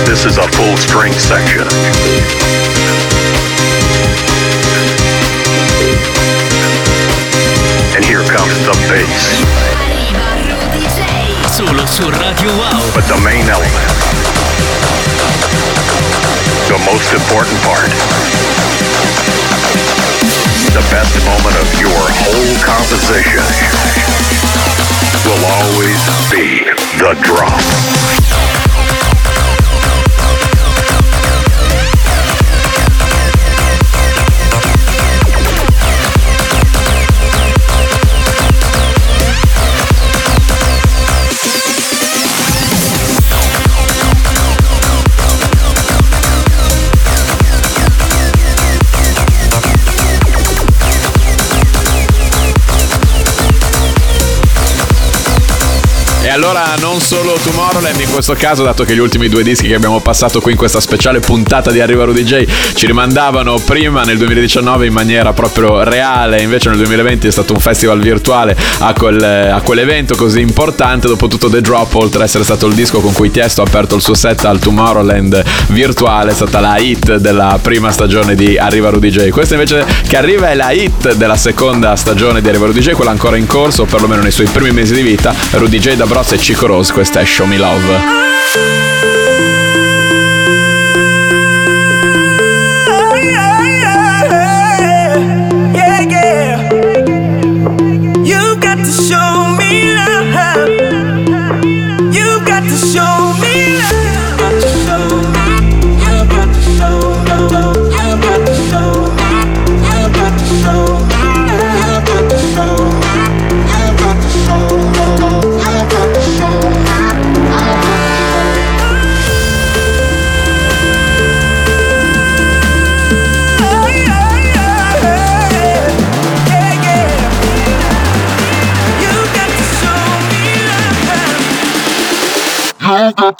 This 0.07 0.23
is 0.23 0.39
a 0.39 0.47
full 0.55 0.79
string 0.79 1.11
section. 1.19 1.67
Comes 8.33 8.65
the 8.65 8.73
bass. 8.89 9.45
Solo 11.55 11.85
su 11.85 12.09
Radio 12.09 12.49
Wow. 12.57 12.81
But 12.95 13.05
the 13.05 13.19
main 13.21 13.45
element, 13.47 13.85
the 16.65 16.79
most 16.89 17.13
important 17.13 17.59
part, 17.61 17.93
the 20.73 20.81
best 20.89 21.13
moment 21.29 21.55
of 21.61 21.69
your 21.79 22.01
whole 22.25 22.57
composition 22.65 23.45
will 25.25 25.45
always 25.45 26.01
be 26.33 26.65
the 26.97 27.13
drop. 27.21 28.62
Allora 56.33 56.73
non 56.79 56.92
solo 57.03 57.37
Tomorrowland, 57.43 57.99
in 57.99 58.09
questo 58.09 58.33
caso, 58.33 58.63
dato 58.63 58.85
che 58.85 58.95
gli 58.95 58.99
ultimi 58.99 59.27
due 59.27 59.43
dischi 59.43 59.67
che 59.67 59.75
abbiamo 59.75 59.99
passato 59.99 60.39
qui 60.39 60.53
in 60.53 60.57
questa 60.57 60.79
speciale 60.79 61.19
puntata 61.19 61.69
di 61.69 61.81
Arriva 61.81 62.05
Rudy 62.05 62.23
J 62.23 62.45
ci 62.75 62.85
rimandavano 62.85 63.59
prima 63.65 64.03
nel 64.03 64.17
2019 64.17 64.85
in 64.85 64.93
maniera 64.93 65.33
proprio 65.33 65.83
reale, 65.83 66.41
invece 66.41 66.69
nel 66.69 66.77
2020 66.77 67.27
è 67.27 67.31
stato 67.31 67.53
un 67.53 67.59
festival 67.59 67.99
virtuale 67.99 68.55
a, 68.79 68.93
quel, 68.93 69.21
a 69.21 69.59
quell'evento 69.61 70.15
così 70.15 70.39
importante, 70.39 71.07
dopo 71.07 71.27
tutto 71.27 71.49
The 71.49 71.59
Drop, 71.59 71.93
oltre 71.95 72.19
ad 72.19 72.25
essere 72.25 72.45
stato 72.45 72.67
il 72.67 72.73
disco 72.73 73.01
con 73.01 73.11
cui 73.11 73.29
Tiesto 73.29 73.61
ha 73.61 73.65
aperto 73.65 73.95
il 73.95 74.01
suo 74.01 74.13
set 74.13 74.45
al 74.45 74.59
Tomorrowland 74.59 75.43
virtuale, 75.67 76.31
è 76.31 76.33
stata 76.33 76.61
la 76.61 76.77
hit 76.77 77.17
della 77.17 77.59
prima 77.61 77.91
stagione 77.91 78.33
di 78.35 78.57
Arriva 78.57 78.89
Rudy 78.89 79.09
J. 79.09 79.29
Questa 79.29 79.55
invece 79.55 79.85
che 80.07 80.15
arriva 80.15 80.49
è 80.49 80.55
la 80.55 80.71
hit 80.71 81.15
della 81.15 81.37
seconda 81.37 81.95
stagione 81.97 82.41
di 82.41 82.47
Arriva 82.47 82.67
Rudy 82.67 82.79
J, 82.79 82.91
quella 82.91 83.11
ancora 83.11 83.35
in 83.35 83.45
corso, 83.45 83.81
o 83.81 83.85
perlomeno 83.85 84.21
nei 84.21 84.31
suoi 84.31 84.47
primi 84.47 84.71
mesi 84.71 84.93
di 84.93 85.01
vita, 85.01 85.33
Rudy 85.51 85.79
J 85.79 85.95
da 85.95 86.05
Bros 86.05 86.31
e 86.31 86.37
Chico 86.37 86.65
Rose, 86.65 86.92
questa 86.93 87.21
è 87.21 87.25
Show 87.25 87.47
Me 87.47 87.57
Love. 87.57 89.22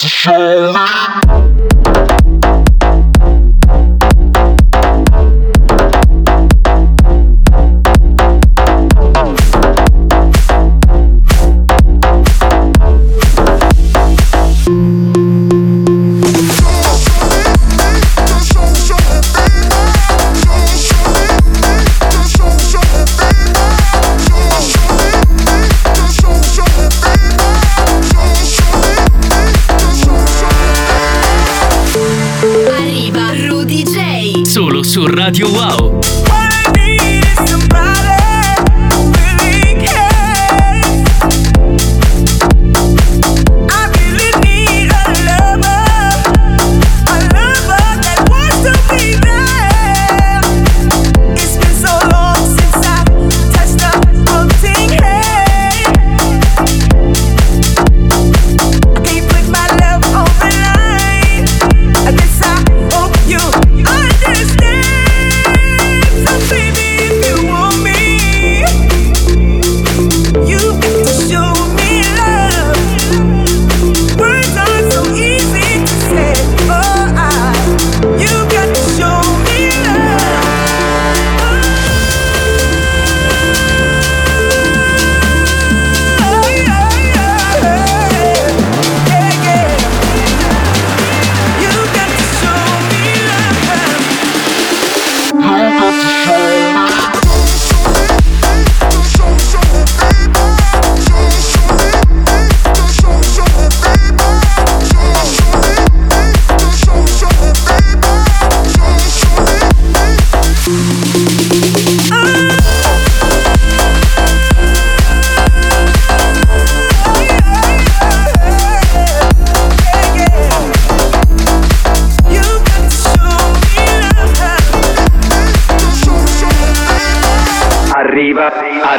You 0.04 0.10
got 0.74 1.23
Radio 35.24 35.48
Wow. 35.48 36.23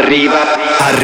Arriva, 0.05 0.53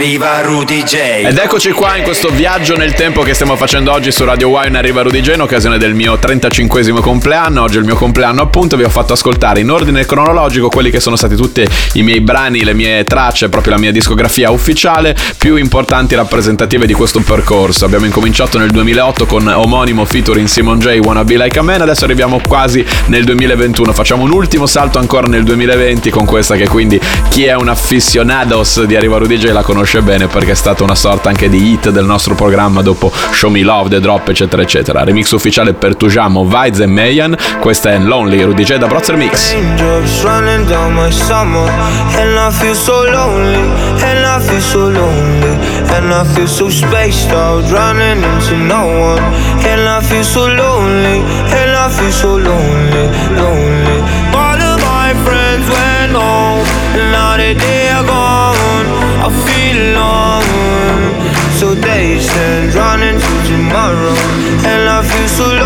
arriva 0.00 0.40
Rudy 0.40 0.82
J. 0.82 0.94
Ed 1.26 1.36
eccoci 1.36 1.72
qua 1.72 1.94
in 1.94 2.04
questo 2.04 2.30
viaggio 2.30 2.74
nel 2.74 2.94
tempo 2.94 3.20
che 3.20 3.34
stiamo 3.34 3.54
facendo 3.54 3.92
oggi 3.92 4.10
su 4.10 4.24
Radio 4.24 4.48
Wine 4.48 4.78
Arriva 4.78 5.02
Rudy 5.02 5.20
J 5.20 5.34
in 5.34 5.42
occasione 5.42 5.76
del 5.76 5.92
mio 5.92 6.18
35 6.18 6.82
compleanno. 7.02 7.60
Oggi 7.60 7.76
è 7.76 7.80
il 7.80 7.84
mio 7.84 7.96
compleanno 7.96 8.40
appunto, 8.40 8.78
vi 8.78 8.84
ho 8.84 8.88
fatto 8.88 9.12
ascoltare 9.12 9.60
in 9.60 9.70
ordine 9.70 10.06
cronologico 10.06 10.70
quelli 10.70 10.88
che 10.88 11.00
sono 11.00 11.16
stati 11.16 11.36
tutti 11.36 11.62
i 11.94 12.02
miei 12.02 12.22
brani, 12.22 12.64
le 12.64 12.72
mie 12.72 13.04
tracce, 13.04 13.50
proprio 13.50 13.74
la 13.74 13.78
mia 13.78 13.92
discografia 13.92 14.50
ufficiale 14.50 15.14
più 15.36 15.56
importanti 15.56 16.14
rappresentative 16.14 16.86
di 16.86 16.94
questo 16.94 17.20
percorso. 17.20 17.84
Abbiamo 17.84 18.06
incominciato 18.06 18.56
nel 18.56 18.70
2008 18.70 19.26
con 19.26 19.46
omonimo 19.46 20.06
featuring 20.06 20.46
Simon 20.46 20.78
J. 20.78 20.98
Wanna 21.00 21.24
Be 21.24 21.36
Like 21.36 21.58
a 21.58 21.62
Man, 21.62 21.82
adesso 21.82 22.04
arriviamo 22.04 22.40
quasi 22.48 22.82
nel 23.08 23.24
2021, 23.24 23.92
facciamo 23.92 24.22
un 24.22 24.32
ultimo 24.32 24.64
salto 24.64 24.98
ancora 24.98 25.26
nel 25.26 25.44
2020 25.44 26.08
con 26.08 26.24
questa 26.24 26.56
che 26.56 26.68
quindi 26.68 26.98
chi 27.28 27.44
è 27.44 27.54
un 27.54 27.68
aficionados 27.68 28.84
di 28.84 28.96
Arriva 28.96 29.18
Rudy 29.18 29.36
J 29.36 29.50
la 29.50 29.62
conosce 29.62 29.89
conosce 29.90 30.02
bene 30.02 30.28
perché 30.28 30.52
è 30.52 30.54
stata 30.54 30.84
una 30.84 30.94
sorta 30.94 31.30
anche 31.30 31.48
di 31.48 31.72
hit 31.72 31.90
del 31.90 32.04
nostro 32.04 32.36
programma 32.36 32.80
dopo 32.80 33.10
Show 33.32 33.50
Me 33.50 33.62
Love, 33.62 33.88
The 33.88 34.00
Drop, 34.00 34.28
eccetera, 34.28 34.62
eccetera. 34.62 35.02
Remix 35.02 35.30
ufficiale 35.32 35.72
per 35.72 35.96
Tujamo, 35.96 36.44
Vides 36.44 36.78
e 36.78 36.86
Mayan. 36.86 37.36
Questa 37.58 37.90
è 37.90 37.98
Lonely, 37.98 38.42
Rudy 38.42 38.62
J 38.62 38.76
da 38.76 38.86
Brother 38.86 39.16
Mix. 39.16 39.52
All 54.32 54.60
of 54.60 54.80
my 54.80 55.12
friends 55.24 55.68
went 55.68 56.14
home, 56.14 56.64
and 56.94 57.12
now 57.12 57.36
that 57.36 58.06
gone. 58.06 58.19
I 59.22 59.28
feel 59.44 59.80
alone. 59.92 61.12
So 61.60 61.74
days 61.74 62.26
and 62.32 62.72
running 62.74 63.18
to 63.20 63.34
tomorrow. 63.44 64.16
And 64.64 64.88
I 64.88 65.02
feel 65.04 65.28
so 65.28 65.59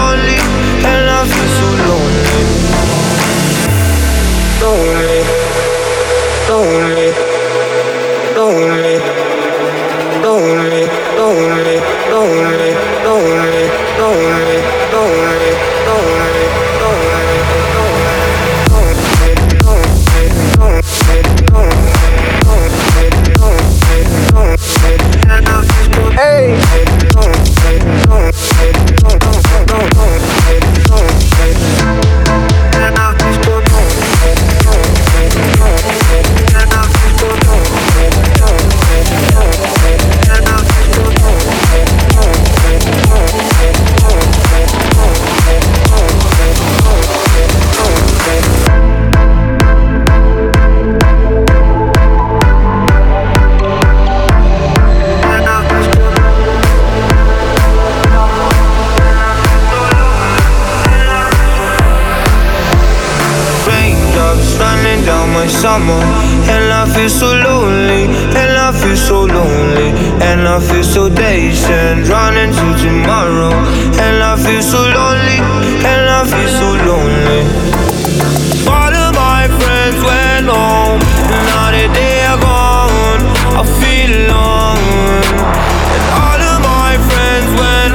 Raindrops 63.85 64.57
running 64.57 65.05
down 65.05 65.28
my 65.35 65.47
summer. 65.47 66.01
And 66.53 66.72
I 66.72 66.85
feel 66.95 67.11
so 67.11 67.28
lonely 67.49 68.05
And 68.41 68.53
I 68.66 68.72
feel 68.72 68.97
so 68.97 69.24
lonely. 69.24 69.91
And 70.28 70.49
I 70.49 70.59
feel 70.59 70.85
so 70.85 71.09
dazed 71.09 71.68
And 71.68 72.07
running 72.09 72.51
to 72.59 72.66
tomorrow. 72.82 73.53
And 74.05 74.16
I 74.32 74.37
feel 74.45 74.62
so 74.62 74.80
lonely 74.99 75.39
And 75.93 76.05
I 76.18 76.22
feel 76.32 76.51
so 76.61 76.68
lonely. 76.89 77.43
All 78.72 78.95
of 79.05 79.11
my 79.14 79.43
friends 79.61 79.99
went 80.09 80.47
home 80.49 81.01
And 81.35 81.45
now 81.53 81.68
that 81.76 81.91
they 81.99 82.16
are 82.32 82.41
gone 82.41 83.22
I 83.61 83.62
feel 83.80 84.12
alone. 84.24 85.24
And 85.95 86.05
all 86.24 86.41
of 86.53 86.59
my 86.72 86.93
friends 87.09 87.49
went 87.61 87.94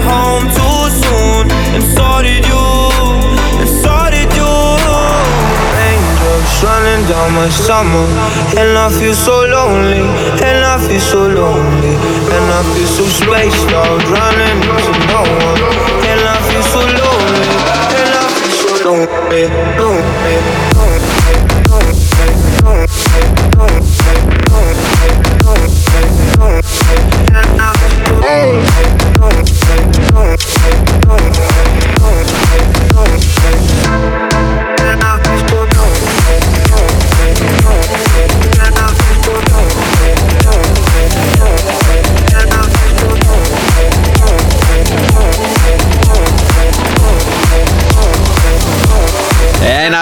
down 7.10 7.34
my 7.34 7.50
summer 7.50 8.06
And 8.56 8.78
I 8.78 8.88
feel 8.94 9.16
so 9.16 9.42
lonely 9.42 10.06
And 10.46 10.64
I 10.64 10.78
feel 10.78 11.00
so 11.00 11.26
lonely 11.26 11.96
And 12.30 12.46
I 12.54 12.62
feel 12.74 12.86
so 12.86 13.04
spaced 13.10 13.72
out 13.74 14.00
Running 14.14 14.62
into 14.62 14.94
no 15.10 15.22
one 15.26 15.62
And 16.06 16.22
I 16.22 16.38
feel 16.48 16.62
so 16.62 16.82
lonely 17.02 17.50
And 17.98 18.14
I 18.14 18.26
feel 18.38 18.54
so 18.62 18.70
lonely 18.86 19.44
Lonely 19.80 20.60
And 28.22 28.69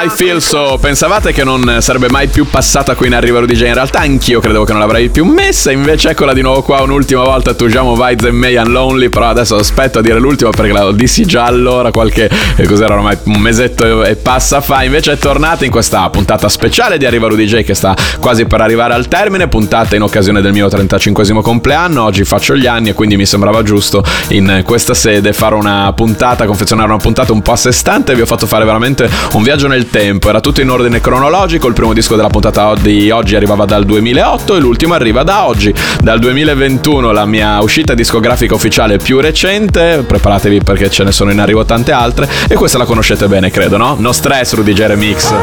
I 0.08 0.10
feel 0.10 0.42
so. 0.42 0.78
Pensavate 0.80 1.34
che 1.34 1.44
non 1.44 1.80
sarebbe 1.82 2.08
mai 2.10 2.28
più 2.28 2.48
passata 2.48 2.96
qui 2.96 3.08
in 3.08 3.14
Arriva 3.14 3.40
Rudy 3.40 3.56
J? 3.56 3.64
In 3.64 3.74
realtà 3.74 4.00
anch'io 4.00 4.40
credevo 4.40 4.64
che 4.64 4.72
non 4.72 4.80
l'avrei 4.80 5.10
più 5.10 5.26
messa. 5.26 5.70
Invece 5.70 6.12
eccola 6.12 6.32
di 6.32 6.42
nuovo 6.42 6.62
qua 6.62 6.82
un'ultima 6.82 7.24
volta. 7.24 7.54
Tugiamo 7.54 7.94
Vides 7.94 8.26
e 8.26 8.32
Mayan 8.32 8.72
Lonely. 8.72 9.10
Però 9.10 9.28
adesso 9.28 9.58
aspetto 9.58 10.00
a 10.00 10.02
dire 10.02 10.18
l'ultima 10.18 10.52
perché 10.52 10.72
la 10.72 10.90
dissi 10.94 11.26
già 11.26 11.44
allora. 11.44 11.92
Qualche. 11.92 12.30
eh, 12.56 12.66
Cos'era 12.66 12.94
ormai? 12.94 13.18
Un 13.26 13.42
mesetto 13.42 14.06
e 14.06 14.16
passa 14.16 14.62
fa. 14.62 14.82
Invece 14.84 15.12
è 15.12 15.18
tornata 15.18 15.66
in 15.66 15.72
questa 15.72 16.10
puntata 16.10 16.48
speciale 16.48 16.98
di 16.98 17.06
Arriva 17.06 17.28
Rudy 17.28 17.46
J 17.46 17.64
che 17.64 17.74
sta 17.74 17.94
quasi 18.22 18.46
per 18.46 18.62
arrivare 18.62 18.94
al 18.94 19.10
termine. 19.10 19.50
Puntata 19.50 19.98
in 19.98 20.04
occasione 20.04 20.40
del 20.40 20.54
mio 20.54 20.70
35 20.70 21.42
compleanno. 21.42 22.04
Oggi 22.04 22.24
faccio 22.24 22.56
gli 22.56 22.66
anni 22.66 22.90
e 22.90 22.94
quindi 22.94 23.18
mi 23.18 23.26
sembrava 23.26 23.62
giusto 23.62 24.06
in 24.30 24.62
questa 24.64 24.94
sede 24.94 25.34
fare 25.34 25.56
una 25.56 25.92
puntata, 25.94 26.46
confezionare 26.46 26.88
una 26.88 26.98
puntata 26.98 27.34
un 27.34 27.42
po' 27.42 27.52
a 27.52 27.58
sé 27.58 27.74
stante. 27.74 28.16
Vi 28.16 28.22
ho 28.22 28.26
fatto 28.26 28.48
fare 28.48 28.64
veramente 28.64 29.10
un 29.34 29.44
viaggio 29.44 29.68
nel 29.68 29.82
tempo. 29.90 29.96
Era 29.98 30.42
tutto 30.42 30.62
in 30.62 30.70
ordine 30.70 31.02
cronologico. 31.02 31.68
Il 31.68 31.74
primo 31.74 31.92
disco 31.94 32.16
della 32.16 32.28
puntata 32.28 32.76
di 32.76 33.10
oggi 33.10 33.36
arrivava 33.36 33.66
dal 33.66 33.84
2008 33.84 34.56
e 34.56 34.60
l'ultimo 34.60 34.94
arriva 34.94 35.24
da 35.24 35.48
oggi, 35.48 35.74
dal 36.00 36.20
2021. 36.20 37.12
La 37.12 37.26
mia 37.26 37.60
uscita 37.62 37.96
discografica 37.96 38.54
ufficiale 38.54 38.98
più 38.98 39.20
recente. 39.20 40.04
Preparatevi 40.06 40.62
perché 40.62 40.92
ce 40.92 41.04
ne 41.04 41.12
sono 41.12 41.32
in 41.32 41.40
arrivo 41.40 41.66
tante 41.66 41.92
altre. 41.92 42.30
E 42.48 42.54
questa 42.54 42.78
la 42.78 42.86
conoscete 42.86 43.28
bene, 43.28 43.50
credo, 43.50 43.78
no? 43.78 43.96
No 43.98 44.12
stress, 44.12 44.54
Rudy 44.54 44.74
J 44.74 44.86
Remix. 44.86 45.34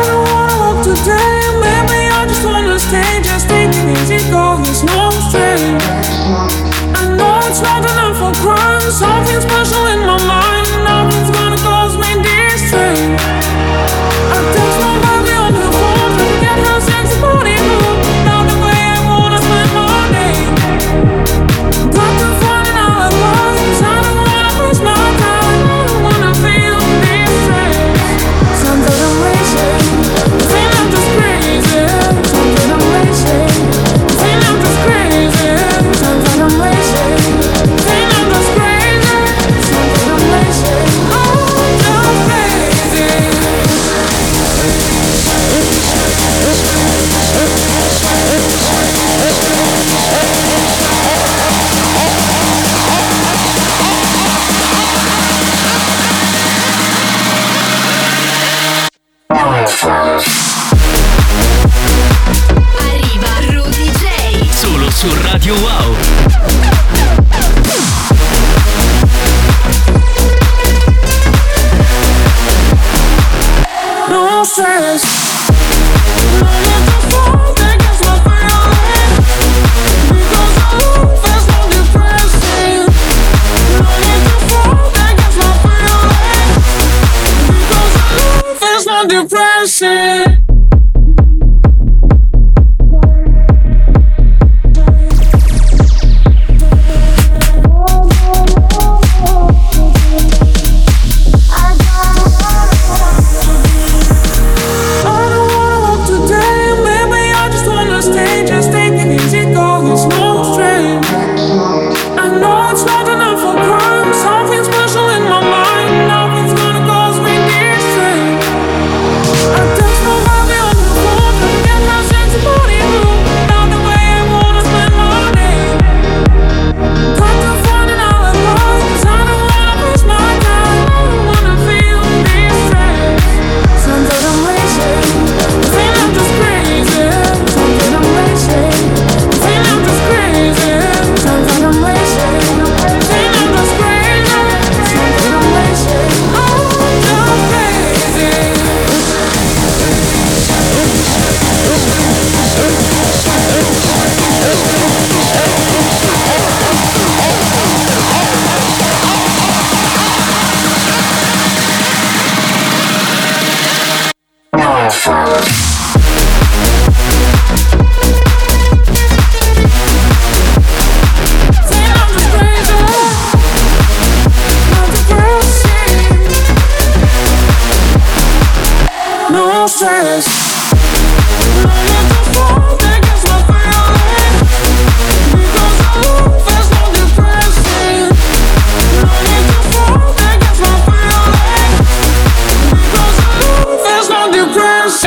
Radio 65.35 65.53
Wow. 65.53 66.14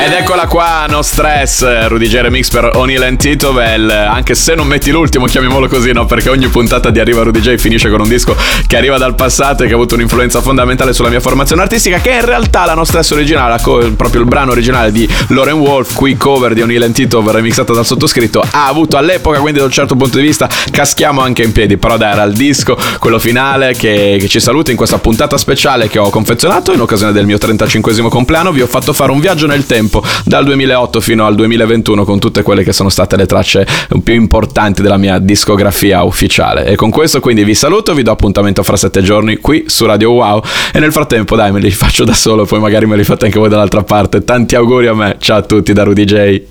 Ed 0.08 0.14
eccola 0.14 0.46
qua, 0.46 0.86
no 0.88 1.02
stress, 1.02 1.86
Rudy 1.86 2.06
J 2.06 2.20
Remix 2.20 2.48
per 2.48 2.70
O'Neill 2.76 3.02
and 3.02 3.18
Titovel, 3.18 3.90
anche 3.90 4.34
se 4.34 4.54
non 4.54 4.66
metti 4.66 4.90
l'ultimo, 4.90 5.26
chiamiamolo 5.26 5.68
così, 5.68 5.92
no? 5.92 6.06
Perché 6.06 6.30
ogni 6.30 6.48
puntata 6.48 6.88
di 6.88 6.98
Arriva 6.98 7.22
Rudy 7.22 7.40
J 7.40 7.56
finisce 7.56 7.90
con 7.90 8.00
un 8.00 8.08
disco 8.08 8.34
che 8.66 8.78
arriva 8.78 8.96
dal 8.96 9.14
passato 9.14 9.64
e 9.64 9.66
che 9.66 9.72
ha 9.74 9.76
avuto 9.76 9.96
un'influenza 9.96 10.40
fondamentale 10.40 10.94
sulla 10.94 11.10
mia 11.10 11.20
formazione 11.20 11.60
artistica, 11.60 11.98
che 11.98 12.12
è 12.12 12.20
in 12.20 12.24
realtà 12.24 12.64
la 12.64 12.72
no 12.72 12.84
stress 12.84 13.10
originale, 13.10 13.60
proprio 13.96 14.22
il 14.22 14.26
brano 14.26 14.52
originale 14.52 14.92
di 14.92 15.06
Lauren 15.26 15.58
Wolf, 15.58 15.92
qui 15.92 16.16
cover 16.16 16.54
di 16.54 16.62
O'Neill 16.62 16.84
and 16.84 16.94
Titovel 16.94 17.34
remixata 17.34 17.74
dal 17.74 17.84
sottoscritto, 17.84 18.42
ha 18.50 18.66
avuto 18.66 18.96
all'epoca, 18.96 19.40
quindi 19.40 19.58
da 19.58 19.66
un 19.66 19.72
certo 19.72 19.94
punto 19.94 20.16
di 20.16 20.24
vista, 20.24 20.48
caschiamo 20.70 21.20
anche 21.20 21.42
in 21.42 21.52
piedi, 21.52 21.76
però 21.76 21.98
dai, 21.98 22.12
era 22.12 22.22
il 22.22 22.32
disco, 22.32 22.78
quello 22.98 23.18
finale 23.18 23.74
che, 23.74 24.16
che 24.18 24.26
ci 24.26 24.40
saluta 24.40 24.70
in 24.70 24.78
questa 24.78 24.98
puntata 24.98 25.36
speciale 25.36 25.86
che 25.88 25.98
ho 25.98 26.08
confezionato 26.08 26.72
in 26.72 26.80
occasione 26.80 27.12
del 27.12 27.26
mio 27.26 27.36
35 27.36 28.08
compleanno, 28.08 28.52
vi 28.52 28.62
ho 28.62 28.66
fatto 28.66 28.94
fare 28.94 29.12
un 29.12 29.20
viaggio 29.20 29.46
nel 29.46 29.66
tempo 29.98 30.06
dal 30.24 30.44
2008 30.44 31.00
fino 31.00 31.26
al 31.26 31.34
2021 31.34 32.04
con 32.04 32.18
tutte 32.18 32.42
quelle 32.42 32.62
che 32.62 32.72
sono 32.72 32.88
state 32.88 33.16
le 33.16 33.26
tracce 33.26 33.66
più 34.02 34.14
importanti 34.14 34.82
della 34.82 34.96
mia 34.96 35.18
discografia 35.18 36.02
ufficiale. 36.02 36.66
E 36.66 36.76
con 36.76 36.90
questo 36.90 37.20
quindi 37.20 37.44
vi 37.44 37.54
saluto, 37.54 37.94
vi 37.94 38.02
do 38.02 38.10
appuntamento 38.10 38.62
fra 38.62 38.76
sette 38.76 39.02
giorni 39.02 39.36
qui 39.38 39.64
su 39.66 39.86
Radio 39.86 40.12
Wow 40.12 40.42
e 40.72 40.78
nel 40.78 40.92
frattempo 40.92 41.36
dai 41.36 41.52
me 41.52 41.60
li 41.60 41.70
faccio 41.78 42.04
da 42.04 42.14
solo, 42.14 42.44
poi 42.44 42.60
magari 42.60 42.86
me 42.86 42.96
li 42.96 43.04
fate 43.04 43.26
anche 43.26 43.38
voi 43.38 43.48
dall'altra 43.48 43.82
parte. 43.82 44.24
Tanti 44.24 44.54
auguri 44.54 44.86
a 44.86 44.94
me, 44.94 45.16
ciao 45.18 45.38
a 45.38 45.42
tutti 45.42 45.72
da 45.72 45.82
Rudy 45.82 46.04
J. 46.04 46.42